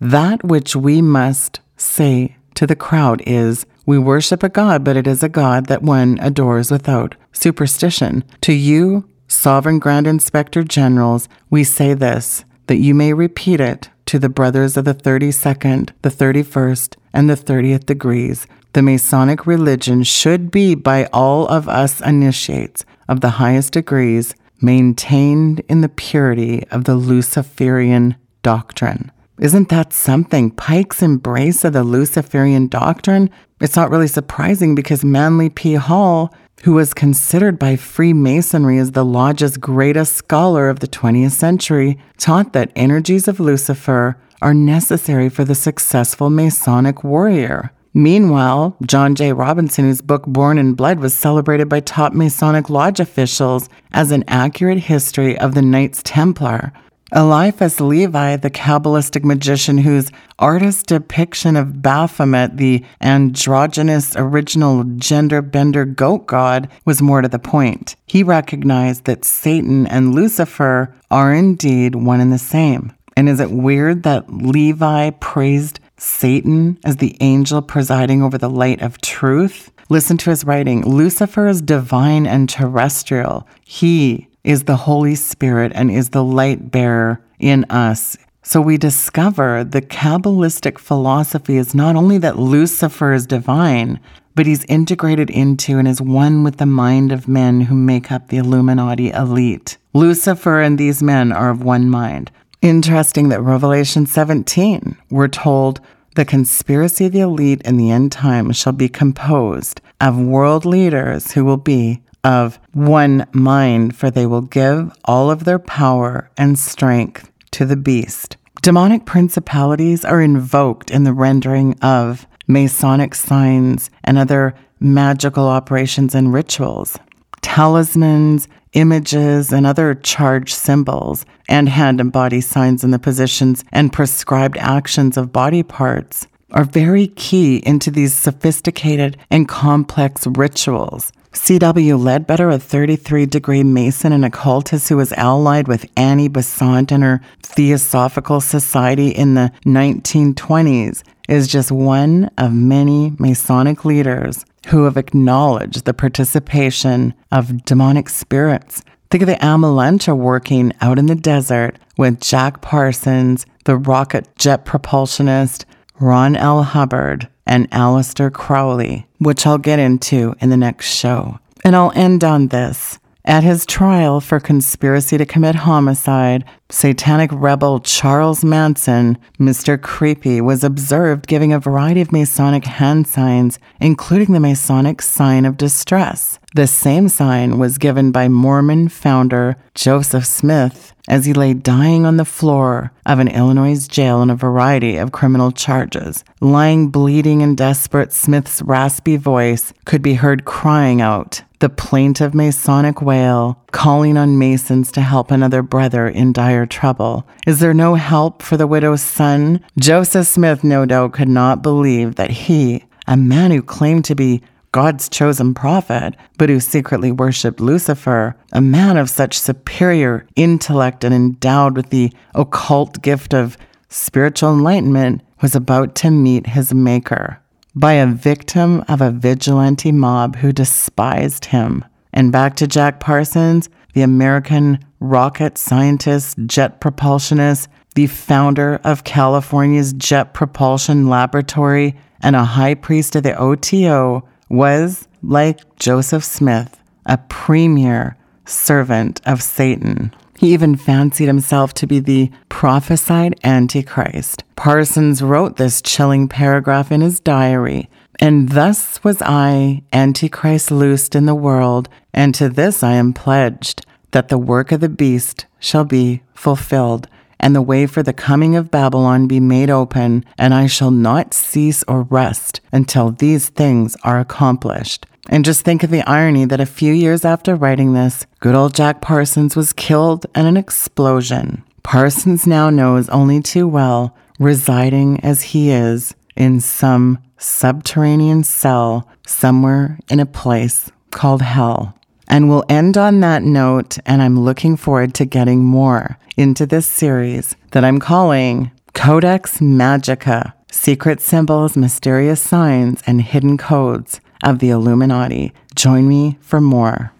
That 0.00 0.44
which 0.44 0.74
we 0.74 1.02
must 1.02 1.60
say 1.76 2.36
to 2.54 2.66
the 2.66 2.76
crowd 2.76 3.22
is, 3.26 3.66
We 3.86 3.98
worship 3.98 4.42
a 4.42 4.48
God, 4.48 4.84
but 4.84 4.96
it 4.96 5.06
is 5.06 5.22
a 5.22 5.28
God 5.28 5.66
that 5.66 5.82
one 5.82 6.18
adores 6.20 6.70
without 6.70 7.14
superstition. 7.32 8.24
To 8.42 8.52
you, 8.52 9.08
Sovereign 9.28 9.78
Grand 9.78 10.06
Inspector 10.06 10.62
Generals, 10.64 11.28
we 11.50 11.62
say 11.62 11.94
this, 11.94 12.44
that 12.66 12.78
you 12.78 12.94
may 12.94 13.12
repeat 13.12 13.60
it 13.60 13.90
to 14.08 14.18
the 14.18 14.30
brothers 14.30 14.78
of 14.78 14.86
the 14.86 14.94
32nd, 14.94 15.90
the 16.00 16.08
31st, 16.08 16.96
and 17.12 17.28
the 17.28 17.34
30th 17.34 17.84
degrees. 17.84 18.46
The 18.72 18.80
Masonic 18.80 19.46
religion 19.46 20.02
should 20.02 20.50
be, 20.50 20.74
by 20.74 21.04
all 21.12 21.46
of 21.46 21.68
us 21.68 22.00
initiates 22.00 22.86
of 23.06 23.20
the 23.20 23.36
highest 23.36 23.74
degrees, 23.74 24.34
maintained 24.62 25.60
in 25.68 25.82
the 25.82 25.90
purity 25.90 26.66
of 26.70 26.84
the 26.84 26.94
Luciferian 26.94 28.16
doctrine. 28.42 29.12
Isn't 29.38 29.68
that 29.68 29.92
something? 29.92 30.52
Pike's 30.52 31.02
embrace 31.02 31.62
of 31.62 31.74
the 31.74 31.84
Luciferian 31.84 32.66
doctrine? 32.68 33.28
It's 33.60 33.76
not 33.76 33.90
really 33.90 34.08
surprising 34.08 34.74
because 34.74 35.04
Manly 35.04 35.50
P. 35.50 35.74
Hall, 35.74 36.34
who 36.64 36.72
was 36.72 36.94
considered 36.94 37.58
by 37.58 37.76
Freemasonry 37.76 38.78
as 38.78 38.92
the 38.92 39.04
lodge's 39.04 39.56
greatest 39.56 40.14
scholar 40.14 40.68
of 40.68 40.80
the 40.80 40.88
20th 40.88 41.32
century, 41.32 41.98
taught 42.16 42.52
that 42.52 42.72
energies 42.74 43.28
of 43.28 43.40
Lucifer 43.40 44.16
are 44.40 44.54
necessary 44.54 45.28
for 45.28 45.44
the 45.44 45.54
successful 45.54 46.30
Masonic 46.30 47.02
warrior. 47.02 47.72
Meanwhile, 47.94 48.76
John 48.86 49.14
J. 49.14 49.32
Robinson, 49.32 49.86
whose 49.86 50.00
book 50.00 50.24
Born 50.26 50.58
in 50.58 50.74
Blood 50.74 51.00
was 51.00 51.14
celebrated 51.14 51.68
by 51.68 51.80
top 51.80 52.12
Masonic 52.12 52.70
Lodge 52.70 53.00
officials 53.00 53.68
as 53.92 54.12
an 54.12 54.24
accurate 54.28 54.78
history 54.78 55.38
of 55.38 55.54
the 55.54 55.62
Knights 55.62 56.02
Templar, 56.04 56.72
Eliphas 57.14 57.80
Levi, 57.80 58.36
the 58.36 58.50
Kabbalistic 58.50 59.24
magician 59.24 59.78
whose 59.78 60.12
artist 60.38 60.86
depiction 60.86 61.56
of 61.56 61.80
Baphomet, 61.80 62.58
the 62.58 62.84
androgynous 63.00 64.14
original 64.14 64.84
gender 64.84 65.40
bender 65.40 65.86
goat 65.86 66.26
god, 66.26 66.68
was 66.84 67.00
more 67.00 67.22
to 67.22 67.28
the 67.28 67.38
point. 67.38 67.96
He 68.06 68.22
recognized 68.22 69.04
that 69.04 69.24
Satan 69.24 69.86
and 69.86 70.14
Lucifer 70.14 70.94
are 71.10 71.32
indeed 71.32 71.94
one 71.94 72.20
and 72.20 72.32
the 72.32 72.38
same. 72.38 72.92
And 73.16 73.28
is 73.28 73.40
it 73.40 73.50
weird 73.50 74.02
that 74.02 74.30
Levi 74.30 75.10
praised 75.10 75.80
Satan 75.96 76.78
as 76.84 76.96
the 76.96 77.16
angel 77.20 77.62
presiding 77.62 78.22
over 78.22 78.36
the 78.36 78.50
light 78.50 78.82
of 78.82 79.00
truth? 79.00 79.72
Listen 79.88 80.18
to 80.18 80.30
his 80.30 80.44
writing 80.44 80.84
Lucifer 80.84 81.48
is 81.48 81.62
divine 81.62 82.26
and 82.26 82.50
terrestrial. 82.50 83.48
He 83.64 84.27
is 84.48 84.64
the 84.64 84.76
Holy 84.76 85.14
Spirit 85.14 85.72
and 85.74 85.90
is 85.90 86.08
the 86.08 86.24
light 86.24 86.70
bearer 86.70 87.20
in 87.38 87.64
us. 87.64 88.16
So 88.42 88.62
we 88.62 88.78
discover 88.78 89.62
the 89.62 89.82
Kabbalistic 89.82 90.78
philosophy 90.78 91.58
is 91.58 91.74
not 91.74 91.96
only 91.96 92.16
that 92.16 92.38
Lucifer 92.38 93.12
is 93.12 93.26
divine, 93.26 94.00
but 94.34 94.46
he's 94.46 94.64
integrated 94.64 95.28
into 95.28 95.78
and 95.78 95.86
is 95.86 96.00
one 96.00 96.44
with 96.44 96.56
the 96.56 96.64
mind 96.64 97.12
of 97.12 97.28
men 97.28 97.60
who 97.60 97.74
make 97.74 98.10
up 98.10 98.28
the 98.28 98.38
Illuminati 98.38 99.10
elite. 99.10 99.76
Lucifer 99.92 100.62
and 100.62 100.78
these 100.78 101.02
men 101.02 101.30
are 101.30 101.50
of 101.50 101.62
one 101.62 101.90
mind. 101.90 102.30
Interesting 102.62 103.28
that 103.28 103.42
Revelation 103.42 104.06
17, 104.06 104.96
we're 105.10 105.28
told 105.28 105.78
the 106.14 106.24
conspiracy 106.24 107.04
of 107.04 107.12
the 107.12 107.20
elite 107.20 107.60
in 107.66 107.76
the 107.76 107.90
end 107.90 108.12
times 108.12 108.56
shall 108.56 108.72
be 108.72 108.88
composed 108.88 109.82
of 110.00 110.18
world 110.18 110.64
leaders 110.64 111.32
who 111.32 111.44
will 111.44 111.58
be 111.58 112.00
of 112.28 112.58
one 112.74 113.26
mind, 113.32 113.96
for 113.96 114.10
they 114.10 114.26
will 114.26 114.42
give 114.42 114.92
all 115.06 115.30
of 115.30 115.44
their 115.44 115.58
power 115.58 116.30
and 116.36 116.58
strength 116.58 117.32
to 117.52 117.64
the 117.64 117.76
beast. 117.76 118.36
Demonic 118.60 119.06
principalities 119.06 120.04
are 120.04 120.20
invoked 120.20 120.90
in 120.90 121.04
the 121.04 121.14
rendering 121.14 121.74
of 121.80 122.26
Masonic 122.46 123.14
signs 123.14 123.88
and 124.04 124.18
other 124.18 124.54
magical 124.78 125.48
operations 125.48 126.14
and 126.14 126.30
rituals. 126.30 126.98
Talismans, 127.40 128.46
images, 128.74 129.50
and 129.50 129.66
other 129.66 129.94
charged 129.94 130.54
symbols, 130.54 131.24
and 131.48 131.70
hand 131.70 131.98
and 131.98 132.12
body 132.12 132.42
signs 132.42 132.84
in 132.84 132.90
the 132.90 132.98
positions 132.98 133.64
and 133.72 133.90
prescribed 133.90 134.58
actions 134.58 135.16
of 135.16 135.32
body 135.32 135.62
parts 135.62 136.26
are 136.52 136.64
very 136.64 137.06
key 137.06 137.62
into 137.64 137.90
these 137.90 138.12
sophisticated 138.12 139.16
and 139.30 139.48
complex 139.48 140.26
rituals. 140.26 141.10
C.W. 141.32 141.96
Leadbeater, 141.96 142.48
a 142.48 142.58
33 142.58 143.26
degree 143.26 143.62
Mason 143.62 144.12
and 144.12 144.24
occultist 144.24 144.88
who 144.88 144.96
was 144.96 145.12
allied 145.12 145.68
with 145.68 145.90
Annie 145.96 146.28
Besant 146.28 146.90
and 146.90 147.02
her 147.02 147.20
Theosophical 147.42 148.40
Society 148.40 149.08
in 149.08 149.34
the 149.34 149.52
1920s, 149.66 151.02
is 151.28 151.46
just 151.48 151.70
one 151.70 152.30
of 152.38 152.52
many 152.52 153.12
Masonic 153.18 153.84
leaders 153.84 154.44
who 154.68 154.84
have 154.84 154.96
acknowledged 154.96 155.84
the 155.84 155.94
participation 155.94 157.14
of 157.30 157.64
demonic 157.64 158.08
spirits. 158.08 158.82
Think 159.10 159.22
of 159.22 159.28
the 159.28 159.36
Amalancha 159.36 160.16
working 160.16 160.72
out 160.80 160.98
in 160.98 161.06
the 161.06 161.14
desert 161.14 161.78
with 161.96 162.20
Jack 162.20 162.60
Parsons, 162.60 163.46
the 163.64 163.76
rocket 163.76 164.28
jet 164.36 164.64
propulsionist, 164.64 165.64
Ron 166.00 166.36
L. 166.36 166.62
Hubbard, 166.62 167.28
and 167.46 167.70
Aleister 167.70 168.32
Crowley, 168.32 169.06
which 169.18 169.46
I'll 169.46 169.58
get 169.58 169.78
into 169.78 170.34
in 170.40 170.50
the 170.50 170.56
next 170.56 170.94
show. 170.94 171.38
And 171.64 171.74
I'll 171.74 171.92
end 171.94 172.22
on 172.22 172.48
this. 172.48 172.98
At 173.24 173.42
his 173.42 173.66
trial 173.66 174.20
for 174.20 174.40
conspiracy 174.40 175.18
to 175.18 175.26
commit 175.26 175.54
homicide, 175.54 176.44
satanic 176.70 177.30
rebel 177.32 177.80
Charles 177.80 178.44
Manson, 178.44 179.16
Mr. 179.38 179.80
Creepy, 179.80 180.40
was 180.40 180.62
observed 180.62 181.26
giving 181.26 181.52
a 181.52 181.58
variety 181.58 182.00
of 182.00 182.12
Masonic 182.12 182.64
hand 182.64 183.06
signs, 183.06 183.58
including 183.80 184.32
the 184.32 184.40
Masonic 184.40 185.00
sign 185.00 185.46
of 185.46 185.56
distress. 185.56 186.38
The 186.54 186.66
same 186.66 187.08
sign 187.08 187.58
was 187.58 187.78
given 187.78 188.10
by 188.10 188.28
Mormon 188.28 188.88
founder 188.88 189.56
Joseph 189.74 190.26
Smith 190.26 190.94
as 191.08 191.24
he 191.24 191.32
lay 191.32 191.54
dying 191.54 192.04
on 192.04 192.18
the 192.18 192.24
floor 192.24 192.92
of 193.06 193.18
an 193.18 193.28
Illinois 193.28 193.86
jail 193.86 194.18
on 194.18 194.30
a 194.30 194.36
variety 194.36 194.96
of 194.96 195.12
criminal 195.12 195.50
charges. 195.50 196.22
Lying 196.40 196.88
bleeding 196.88 197.42
and 197.42 197.56
desperate, 197.56 198.12
Smith's 198.12 198.62
raspy 198.62 199.16
voice 199.16 199.72
could 199.84 200.02
be 200.02 200.14
heard 200.14 200.44
crying 200.44 201.00
out, 201.00 201.42
the 201.60 201.68
plaintive 201.68 202.34
Masonic 202.34 203.02
wail, 203.02 203.62
calling 203.72 204.16
on 204.16 204.38
Masons 204.38 204.92
to 204.92 205.00
help 205.00 205.30
another 205.30 205.62
brother 205.62 206.06
in 206.06 206.32
dire 206.32 206.57
trouble. 206.66 207.26
Is 207.46 207.60
there 207.60 207.74
no 207.74 207.94
help 207.94 208.42
for 208.42 208.56
the 208.56 208.66
widow's 208.66 209.02
son? 209.02 209.64
Joseph 209.78 210.26
Smith, 210.26 210.64
no 210.64 210.86
doubt, 210.86 211.12
could 211.12 211.28
not 211.28 211.62
believe 211.62 212.14
that 212.16 212.30
he, 212.30 212.84
a 213.06 213.16
man 213.16 213.50
who 213.50 213.62
claimed 213.62 214.04
to 214.06 214.14
be 214.14 214.42
God's 214.72 215.08
chosen 215.08 215.54
prophet, 215.54 216.14
but 216.36 216.48
who 216.48 216.60
secretly 216.60 217.10
worshiped 217.10 217.60
Lucifer, 217.60 218.36
a 218.52 218.60
man 218.60 218.96
of 218.96 219.10
such 219.10 219.38
superior 219.38 220.26
intellect 220.36 221.04
and 221.04 221.14
endowed 221.14 221.76
with 221.76 221.90
the 221.90 222.12
occult 222.34 223.00
gift 223.00 223.32
of 223.32 223.56
spiritual 223.88 224.52
enlightenment, 224.52 225.22
was 225.40 225.54
about 225.54 225.94
to 225.96 226.10
meet 226.10 226.48
his 226.48 226.74
maker 226.74 227.40
by 227.74 227.92
a 227.94 228.06
victim 228.06 228.84
of 228.88 229.00
a 229.00 229.10
vigilante 229.10 229.92
mob 229.92 230.36
who 230.36 230.52
despised 230.52 231.46
him. 231.46 231.84
And 232.12 232.32
back 232.32 232.56
to 232.56 232.66
Jack 232.66 233.00
Parsons, 233.00 233.68
the 233.98 234.04
American 234.04 234.78
rocket 235.00 235.58
scientist, 235.58 236.38
jet 236.46 236.80
propulsionist, 236.80 237.66
the 237.96 238.06
founder 238.06 238.80
of 238.84 239.02
California's 239.02 239.92
Jet 239.92 240.34
Propulsion 240.34 241.08
Laboratory, 241.08 241.96
and 242.20 242.36
a 242.36 242.44
high 242.44 242.74
priest 242.74 243.16
of 243.16 243.24
the 243.24 243.36
OTO 243.36 244.22
was, 244.48 245.08
like 245.20 245.58
Joseph 245.80 246.22
Smith, 246.22 246.78
a 247.06 247.18
premier 247.28 248.16
servant 248.46 249.20
of 249.26 249.42
Satan. 249.42 250.14
He 250.38 250.52
even 250.52 250.76
fancied 250.76 251.26
himself 251.26 251.74
to 251.74 251.88
be 251.88 251.98
the 251.98 252.30
prophesied 252.48 253.34
Antichrist. 253.42 254.44
Parsons 254.54 255.22
wrote 255.22 255.56
this 255.56 255.82
chilling 255.82 256.28
paragraph 256.28 256.92
in 256.92 257.00
his 257.00 257.18
diary. 257.18 257.90
And 258.20 258.50
thus 258.50 259.02
was 259.02 259.20
I, 259.22 259.82
Antichrist, 259.92 260.70
loosed 260.70 261.16
in 261.16 261.26
the 261.26 261.34
world, 261.34 261.88
and 262.14 262.32
to 262.36 262.48
this 262.48 262.84
I 262.84 262.92
am 262.92 263.12
pledged, 263.12 263.84
that 264.12 264.28
the 264.28 264.38
work 264.38 264.72
of 264.72 264.80
the 264.80 264.88
beast 264.88 265.46
shall 265.58 265.84
be 265.84 266.22
fulfilled. 266.34 267.08
and 267.40 267.54
the 267.54 267.62
way 267.62 267.86
for 267.86 268.02
the 268.02 268.12
coming 268.12 268.56
of 268.56 268.70
Babalon 268.70 269.28
be 269.28 269.38
made 269.40 269.70
open, 269.70 270.24
and 270.36 270.52
I 270.52 270.66
shall 270.66 270.90
not 270.90 271.32
cease 271.32 271.84
or 271.86 272.02
rest 272.02 272.60
until 272.72 273.12
these 273.12 273.48
things 273.48 273.96
are 274.02 274.18
accomplished. 274.18 275.06
And 275.28 275.44
just 275.44 275.62
think 275.62 275.82
of 275.82 275.90
the 275.90 276.02
irony 276.02 276.46
that 276.46 276.60
a 276.60 276.66
few 276.66 276.92
years 276.92 277.24
after 277.24 277.54
writing 277.54 277.92
this, 277.92 278.26
good 278.40 278.54
old 278.54 278.74
Jack 278.74 279.00
Parsons 279.00 279.54
was 279.54 279.72
killed 279.72 280.26
in 280.34 280.46
an 280.46 280.56
explosion. 280.56 281.62
Parsons 281.82 282.46
now 282.46 282.70
knows 282.70 283.08
only 283.10 283.40
too 283.40 283.68
well, 283.68 284.16
residing 284.38 285.20
as 285.20 285.42
he 285.42 285.70
is 285.70 286.14
in 286.34 286.60
some 286.60 287.18
subterranean 287.36 288.42
cell 288.42 289.08
somewhere 289.26 289.98
in 290.10 290.18
a 290.18 290.26
place 290.26 290.90
called 291.10 291.42
hell. 291.42 291.97
And 292.28 292.48
we'll 292.48 292.64
end 292.68 292.96
on 292.96 293.20
that 293.20 293.42
note, 293.42 293.98
and 294.06 294.22
I'm 294.22 294.38
looking 294.38 294.76
forward 294.76 295.14
to 295.14 295.24
getting 295.24 295.64
more 295.64 296.18
into 296.36 296.66
this 296.66 296.86
series 296.86 297.56
that 297.72 297.84
I'm 297.84 297.98
calling 297.98 298.70
Codex 298.94 299.58
Magica 299.58 300.52
Secret 300.70 301.20
Symbols, 301.20 301.76
Mysterious 301.76 302.40
Signs, 302.40 303.02
and 303.06 303.22
Hidden 303.22 303.56
Codes 303.56 304.20
of 304.44 304.58
the 304.58 304.70
Illuminati. 304.70 305.52
Join 305.74 306.06
me 306.06 306.36
for 306.40 306.60
more. 306.60 307.12